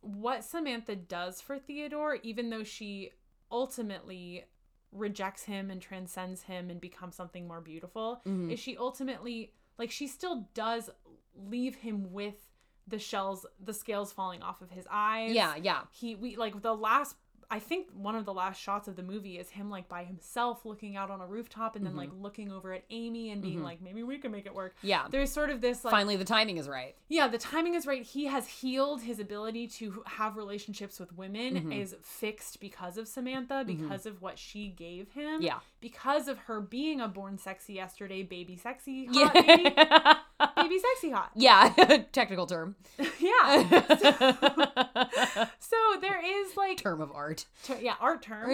[0.00, 3.10] what Samantha does for Theodore even though she
[3.50, 4.44] ultimately
[4.92, 8.50] rejects him and transcends him and becomes something more beautiful Mm-hmm.
[8.50, 10.88] is she ultimately like she still does
[11.34, 12.48] leave him with
[12.88, 15.80] the shells the scales falling off of his eyes Yeah, yeah.
[15.90, 17.16] he we like the last
[17.50, 20.64] I think one of the last shots of the movie is him like by himself
[20.64, 23.80] looking out on a rooftop and then like looking over at Amy and being like
[23.80, 24.74] maybe we can make it work.
[24.78, 24.86] Mm-hmm.
[24.88, 25.06] Yeah.
[25.10, 26.96] There's sort of this like Finally the timing is right.
[27.08, 28.02] yeah, the timing is right.
[28.02, 31.72] He has healed his ability to have relationships with women Mm-hmm.
[31.72, 35.40] is fixed because of Samantha, because of what she gave him.
[35.40, 35.58] Yeah.
[35.80, 39.24] Because of her being a born sexy yesterday, baby sexy Yeah.
[39.28, 39.74] hot baby,
[40.68, 41.30] baby sexy hot.
[41.36, 41.72] yeah,
[42.12, 42.76] technical term.
[43.20, 43.68] Yeah.
[44.00, 47.46] So, so there is like term of art.
[47.64, 48.48] ter- yeah, art term.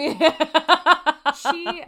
[1.40, 1.84] she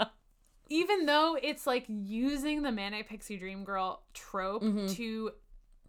[0.71, 4.87] even though it's like using the manic pixie dream girl trope Mm-hmm.
[4.95, 5.31] to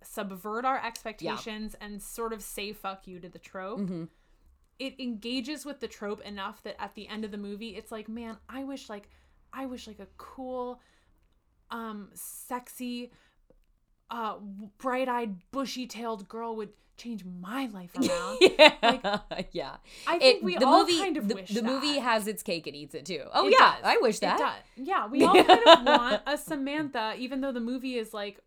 [0.03, 4.03] subvert our expectations and sort of say fuck you to the trope Mm-hmm.
[4.79, 8.07] it engages with the trope enough that at the end of the movie it's like
[8.09, 9.09] man i wish like
[9.53, 10.79] i wish like a cool
[11.71, 13.11] um sexy
[14.09, 14.35] uh
[14.77, 19.19] bright-eyed bushy-tailed girl would change my life around yeah.
[19.51, 19.75] yeah.
[20.07, 22.95] I think we all kind of the, wish the movie has its cake and eats
[22.95, 23.23] it too.
[23.33, 23.81] Oh It yeah, does.
[23.83, 24.39] I wish that.
[24.39, 24.87] It does.
[24.87, 28.39] Yeah, we all kind of want a Samantha, even though the movie is like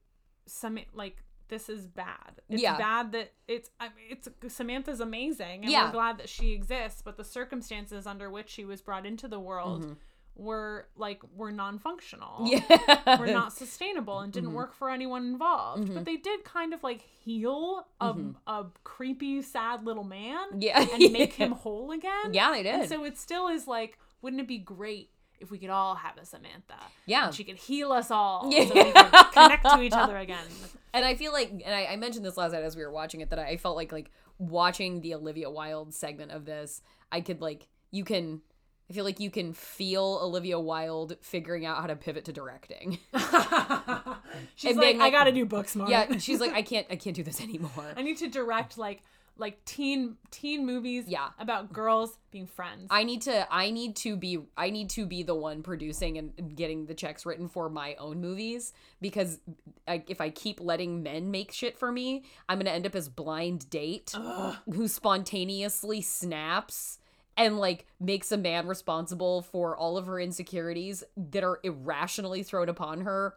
[0.46, 2.40] some like this is bad.
[2.48, 2.78] It's Yeah.
[2.78, 5.86] bad that it's I mean, it's Samantha's amazing and Yeah.
[5.86, 9.40] we're glad that she exists, but the circumstances under which she was brought into the
[9.40, 9.96] world
[10.38, 12.46] were like were non-functional.
[12.46, 12.72] Mm-hmm.
[13.08, 13.18] Yeah.
[13.20, 15.92] Were not sustainable and didn't work for anyone involved.
[15.92, 18.14] But they did kind of like heal a,
[18.46, 20.80] a creepy, sad little man Yeah.
[20.92, 22.32] and make him whole again.
[22.32, 22.88] Yeah, they And did.
[22.88, 25.10] so it still is like, wouldn't it be great
[25.40, 26.74] if we could all have a Samantha?
[27.06, 27.26] Yeah.
[27.26, 28.66] And she could heal us all Yeah.
[28.66, 30.44] so we could connect to each other again.
[30.94, 33.20] and I feel like, and I, I mentioned this last night as we were watching
[33.20, 36.80] it, that I felt like like watching the Olivia Wilde segment of this,
[37.10, 38.42] I could like you can
[38.90, 42.98] I feel like you can feel Olivia Wilde figuring out how to pivot to directing.
[44.54, 45.90] She's like, being I gotta do book smart.
[45.90, 47.70] yeah, she's like, I can't, I can't do this anymore.
[47.96, 49.02] I need to direct like
[49.40, 51.28] like teen teen movies Yeah.
[51.38, 52.88] about girls being friends.
[52.90, 56.56] I need to I need to be I need to be the one producing and
[56.56, 59.38] getting the checks written for my own movies because
[59.86, 63.08] I, if I keep letting men make shit for me, I'm to end up as
[63.08, 64.12] blind date
[64.72, 66.97] who spontaneously snaps
[67.38, 72.68] and like makes a man responsible for all of her insecurities that are irrationally thrown
[72.68, 73.36] upon her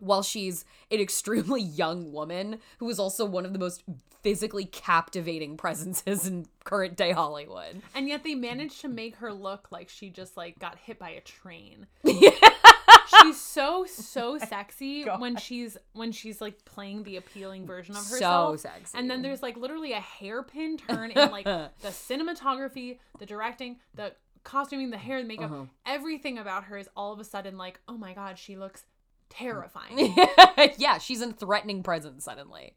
[0.00, 3.82] while she's an extremely young woman who is also one of the most
[4.22, 7.80] physically captivating presences in current day Hollywood.
[7.94, 11.10] and yet they managed to make her look like she just like got hit by
[11.10, 11.86] a train.
[13.22, 18.60] she's so so sexy when she's when she's like playing the appealing version of herself.
[18.60, 18.98] So sexy.
[18.98, 24.12] And then there's like literally a hairpin turn in like the cinematography, the directing, the
[24.44, 25.64] costuming, the hair, the makeup, Uh-huh.
[25.86, 28.84] everything about her is all of a sudden like, oh my god, she looks
[29.30, 30.14] terrifying.
[30.78, 32.74] yeah, she's a threatening presence suddenly.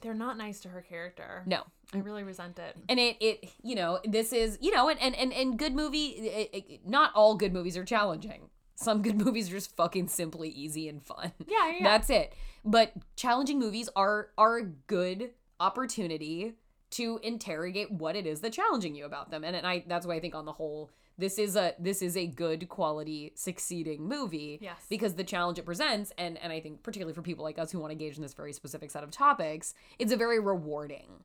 [0.00, 1.44] They're not nice to her character.
[1.46, 1.62] No.
[1.94, 2.74] I really resent it.
[2.88, 6.06] And it, it, you know, this is, you know, and and and, and good movie.
[6.06, 8.48] It, it- not all good movies are challenging.
[8.74, 11.32] Some good movies are just fucking simply easy and fun.
[11.46, 11.82] Yeah, yeah, yeah.
[11.84, 12.32] That's it.
[12.64, 15.30] But challenging movies are are a good
[15.60, 16.54] opportunity
[16.90, 19.44] to interrogate what it is that's challenging you about them.
[19.44, 20.90] And, and I that's why I think on the whole
[21.22, 24.76] this is a this is a good quality succeeding movie Yes.
[24.90, 27.78] because the challenge it presents and and I think particularly for people like us who
[27.78, 31.24] want to engage in this very specific set of topics, it's a very rewarding.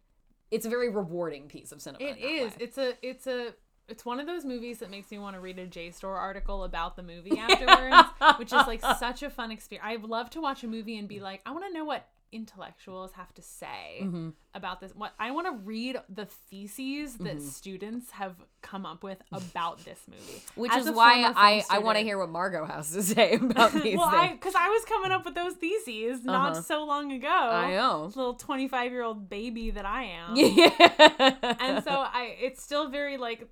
[0.52, 2.06] It's a very rewarding piece of cinema.
[2.06, 2.52] It is.
[2.52, 2.58] way.
[2.62, 2.94] It's a.
[3.02, 3.54] It's a.
[3.90, 6.96] It's one of those movies that makes me want to read a JSTOR article about
[6.96, 9.86] the movie afterwards, which is like such a fun experience.
[9.88, 13.12] I love to watch a movie and be like, I want to know what intellectuals
[13.14, 14.30] have to say Mm-hmm.
[14.54, 14.94] about this.
[14.96, 17.48] What I want to read the theses that Mm-hmm.
[17.48, 21.98] students have come up with about this movie, Which As is why I, I want
[21.98, 25.12] to hear what Margot has to say about these Well, I because I was coming
[25.12, 26.62] up with those theses not Uh-huh.
[26.62, 27.28] so long ago.
[27.28, 28.06] I know.
[28.16, 30.36] little twenty five year old baby that I am.
[30.36, 31.56] Yeah.
[31.60, 33.48] and so I it's still very like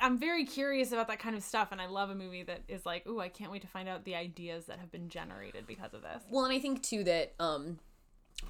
[0.00, 2.84] I'm very curious about that kind of stuff and I love a movie that is
[2.84, 5.94] like ooh I can't wait to find out the ideas that have been generated because
[5.94, 6.22] of this.
[6.30, 7.78] Well, and I think too that um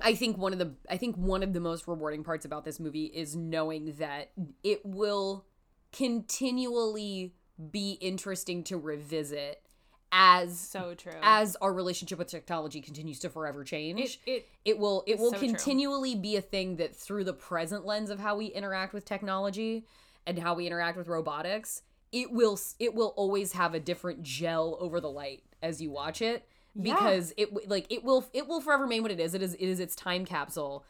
[0.01, 2.79] I think one of the I think one of the most rewarding parts about this
[2.79, 4.31] movie is knowing that
[4.63, 5.47] it will
[5.93, 7.35] continually
[7.71, 9.63] be interesting to revisit
[10.13, 11.13] as So true.
[11.23, 14.21] as our relationship with technology continues to forever change.
[14.27, 15.49] it it it will it will so true.
[15.49, 19.87] continually be a thing that through the present lens of how we interact with technology
[20.27, 21.83] and how we interact with robotics
[22.13, 26.23] it will it will always have a different gel over the light as you watch
[26.23, 26.47] it
[26.83, 29.67] because it like it will it will forever remain what it is it is it
[29.67, 30.85] is its time capsule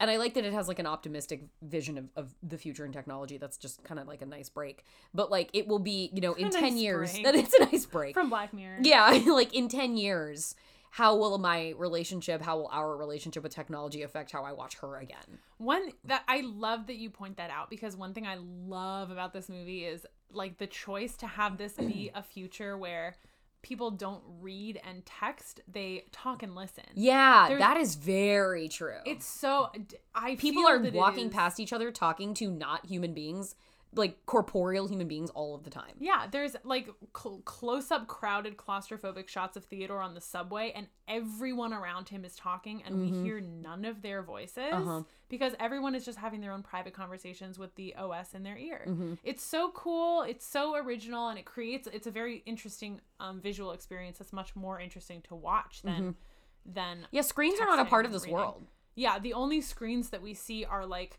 [0.00, 2.92] and I like that it has like an optimistic vision of, of the future and
[2.92, 3.38] technology.
[3.38, 4.84] That's just kind of like a nice break.
[5.12, 7.24] But like it will be, you know, in 10 nice years, break.
[7.24, 8.14] that it's a nice break.
[8.14, 8.78] from Black Mirror.
[8.82, 10.56] Yeah, like in 10 years,
[10.90, 14.96] how will my relationship, how will our relationship with technology affect how I watch her
[14.98, 15.38] again?
[15.58, 19.32] One that I love that you point that out because one thing I love about
[19.32, 23.16] this movie is like the choice to have this be a future where
[23.64, 26.84] people don't read and text, they talk and listen.
[26.94, 28.98] Yeah, There's- that is very true.
[29.06, 29.70] It's so
[30.14, 33.56] I people are walking past each other talking to not human beings,
[33.96, 35.94] like corporeal human beings all of the time.
[35.98, 40.86] Yeah, there's like cl- close up, crowded, claustrophobic shots of Theodore on the subway, and
[41.08, 45.02] everyone around him is talking, and we hear none of their voices Uh-huh.
[45.28, 48.86] because everyone is just having their own private conversations with the OS in their ear.
[49.22, 53.72] It's so cool, it's so original, and it creates it's a very interesting um, visual
[53.72, 56.16] experience that's much more interesting to watch than
[56.66, 58.34] than Yeah, screens are not a part of this reading.
[58.36, 58.66] world.
[58.96, 61.18] Yeah, the only screens that we see are like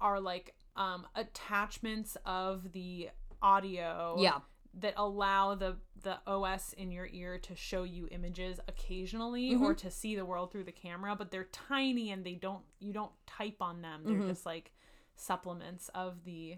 [0.00, 3.10] are like um attachments of the
[3.42, 4.38] audio Yeah.
[4.80, 9.64] that allow the the OS in your ear to show you images occasionally Mm-hmm.
[9.64, 12.92] or to see the world through the camera, but they're tiny and they don't you
[12.92, 14.02] don't type on them.
[14.04, 14.28] They're Mm-hmm.
[14.28, 14.72] just like
[15.16, 16.56] supplements of the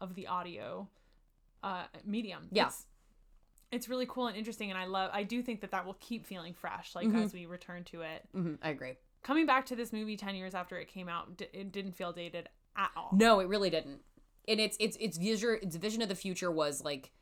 [0.00, 0.88] of the audio
[1.62, 2.48] uh medium.
[2.52, 2.70] Yeah.
[3.70, 6.26] It's, really cool and interesting and I love I do think that that will keep
[6.26, 7.16] feeling fresh like Mm-hmm.
[7.22, 8.94] as we return to it hmm I agree.
[9.22, 12.12] coming back to this movie 10 years after it came out d- it didn't feel
[12.12, 14.00] dated at all No, it really didn't.
[14.48, 17.12] And its its its vision its vision of the future was like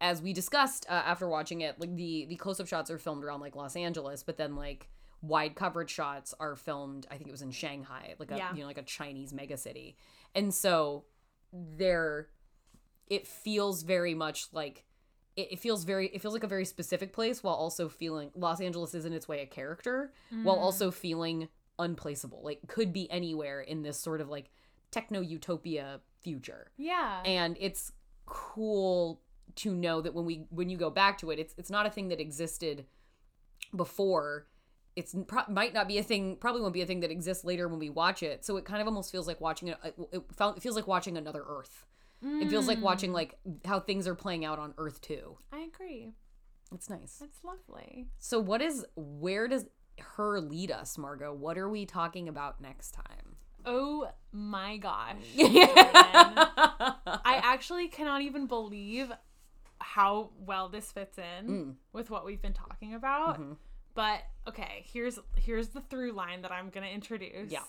[0.00, 3.22] as we discussed uh, after watching it, like the the close up shots are filmed
[3.24, 4.88] around like Los Angeles, but then like
[5.20, 7.06] wide coverage shots are filmed.
[7.10, 8.52] I think it was in Shanghai, like a Yeah.
[8.54, 9.96] you know like a Chinese mega city,
[10.34, 11.04] and so
[11.52, 12.28] there,
[13.08, 14.84] it feels very much like
[15.36, 18.60] it, it feels very it feels like a very specific place while also feeling Los
[18.60, 20.12] Angeles is in its way a character
[20.42, 21.48] while also feeling
[21.78, 24.50] unplaceable like could be anywhere in this sort of like
[24.92, 27.90] techno utopia future yeah and it's
[28.26, 29.20] cool
[29.56, 31.90] to know that when we when you go back to it, it's it's not a
[31.90, 32.86] thing that existed
[33.74, 34.46] before.
[34.94, 36.36] It's pro- might not be a thing.
[36.36, 38.44] Probably won't be a thing that exists later when we watch it.
[38.44, 39.78] So it kind of almost feels like watching it.
[40.12, 41.86] It, it feels like watching another Earth.
[42.24, 45.38] It feels like watching like how things are playing out on Earth too.
[45.52, 46.12] I agree.
[46.72, 47.20] It's nice.
[47.20, 48.06] It's lovely.
[48.18, 49.66] So what is where does
[49.98, 51.34] her lead us, Margot?
[51.34, 53.31] What are we talking about next time?
[53.64, 55.16] Oh my gosh.
[55.38, 59.12] I actually cannot even believe
[59.78, 61.74] how well this fits in Mm.
[61.92, 63.40] with what we've been talking about.
[63.40, 63.52] Mm-hmm.
[63.94, 67.50] But okay, here's here's the through line that I'm gonna introduce.
[67.50, 67.62] Yeah.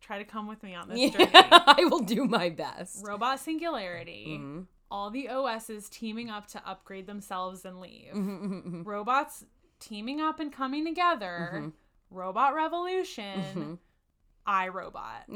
[0.00, 1.30] Try to come with me on this Yeah, journey.
[1.34, 3.06] I will do my best.
[3.06, 4.38] Robot singularity.
[4.40, 4.60] Mm-hmm.
[4.90, 8.12] All the OSs teaming up to upgrade themselves and leave.
[8.12, 9.44] Mm-hmm, Robots
[9.78, 11.72] teaming up and coming together.
[12.10, 13.78] Robot revolution.
[14.46, 15.24] I Robot.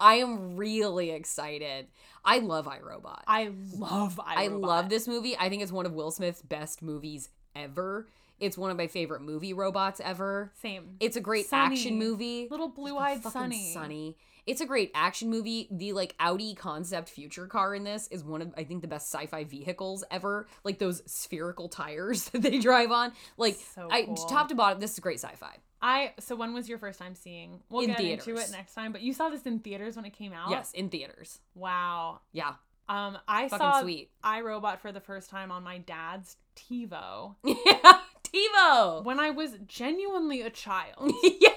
[0.00, 1.88] I am really excited.
[2.24, 3.24] I love I Robot.
[3.26, 5.36] I love I, I love this movie.
[5.36, 8.08] I think it's one of Will Smith's best movies ever.
[8.40, 10.52] It's one of my favorite movie robots ever.
[10.60, 10.96] Same.
[11.00, 11.76] It's a great Sonny.
[11.76, 12.48] action movie.
[12.50, 13.72] Little blue-eyed Sonny.
[13.72, 14.16] Sonny.
[14.46, 15.68] It's a great action movie.
[15.70, 19.12] The like Audi concept future car in this is one of I think the best
[19.12, 20.46] sci-fi vehicles ever.
[20.64, 23.12] Like those spherical tires that they drive on.
[23.36, 24.16] Like So I cool.
[24.16, 25.56] top to bottom, this is great sci-fi.
[25.80, 27.60] I so when was your first time seeing?
[27.70, 28.92] We'll In get into it next time.
[28.92, 30.50] But you saw this in theaters when it came out.
[30.50, 31.40] Yes, in theaters.
[31.54, 32.20] Wow.
[32.32, 32.54] Yeah.
[32.88, 34.10] Um, I Fucking saw sweet.
[34.22, 37.98] I Robot for the first time on my dad's TiVo Yeah.
[38.24, 39.04] TiVo.
[39.04, 41.50] when I was genuinely a child, yeah.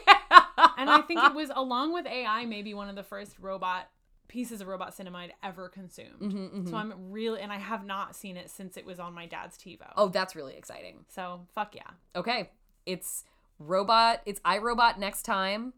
[0.78, 3.90] And I think it was along with AI maybe one of the first robot
[4.28, 6.20] pieces of robot cinema I'd ever consumed.
[6.22, 9.26] Mm-hmm, So I'm really, and I have not seen it since it was on my
[9.26, 9.92] dad's TiVo.
[9.96, 11.06] Oh, that's really exciting.
[11.10, 11.90] so fuck yeah.
[12.16, 12.50] Okay.
[12.86, 13.24] It's
[13.60, 14.22] robot.
[14.26, 15.74] It's I Robot next time.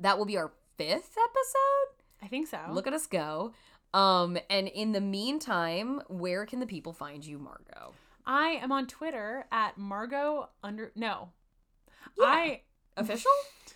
[0.00, 2.02] That will be our fifth episode.
[2.22, 2.58] I think so.
[2.70, 3.52] Look at us go.
[3.94, 7.92] Um, and in the meantime, where can the people find you, Margot?
[8.26, 11.30] I am on Twitter at Margot under no.
[12.20, 12.60] I
[12.96, 13.30] Official?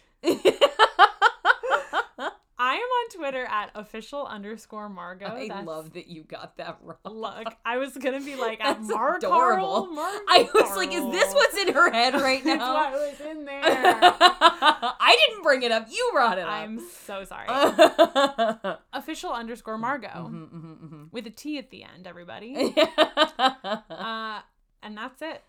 [2.62, 5.26] I am on Twitter at official underscore Margo.
[5.26, 6.98] I That's- love that you got that wrong.
[7.06, 9.86] Look, I was gonna be like at That's Mar adorable.
[9.86, 12.92] Carl, Mar I was like, is this what's in her head right It's what now?
[12.92, 13.62] was in there.
[13.64, 15.86] I didn't bring it up.
[15.90, 16.51] You brought it up.
[16.51, 17.47] I'm so sorry.
[17.48, 21.05] mm-hmm, official underscore Margot mm-hmm.
[21.12, 22.74] with a T at the end, everybody.
[22.76, 24.40] uh,
[24.82, 25.42] and that's it.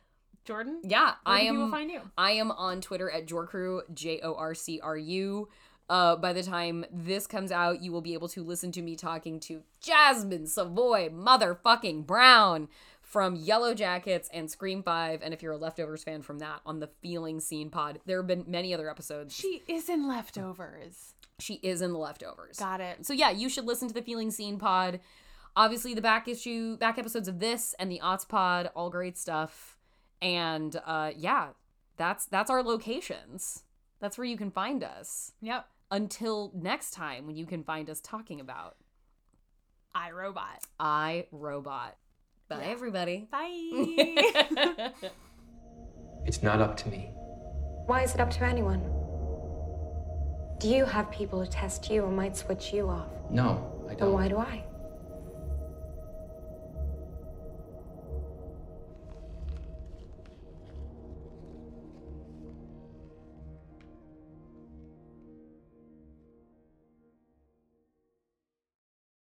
[0.43, 1.71] Jordan, yeah, I do people am.
[1.71, 2.01] find you?
[2.17, 5.49] I am on Twitter at Jorcru, J O R C R U.
[5.89, 8.95] Uh, by the time this comes out, you will be able to listen to me
[8.95, 12.69] talking to Jasmin Savoy, motherfucking Brown
[13.01, 15.19] from Yellowjackets and Scream 5.
[15.21, 18.27] And if you're a Leftovers fan from that, on the Feeling Seen pod, there have
[18.27, 19.35] been many other episodes.
[19.35, 21.13] She is in leftovers.
[21.39, 22.57] She is in the Leftovers.
[22.57, 23.05] Got it.
[23.05, 25.01] So yeah, you should listen to the Feeling Seen pod.
[25.57, 29.77] Obviously, the back issue, back episodes of this and the Aughts pod, all great stuff.
[30.21, 31.49] And uh, yeah,
[31.97, 33.63] that's that's our locations.
[33.99, 35.33] That's where you can find us.
[35.41, 35.67] Yep.
[35.89, 38.77] Until next time, when you can find us talking about
[39.93, 40.63] I Robot.
[40.79, 41.97] I Robot.
[42.47, 43.27] Bye, everybody.
[43.31, 44.91] Bye.
[46.25, 47.09] It's not up to me.
[47.87, 48.81] Why is it up to anyone?
[50.59, 53.09] Do you have people who test you and might switch you off?
[53.31, 53.99] No, I don't.
[53.99, 54.63] Then why do I?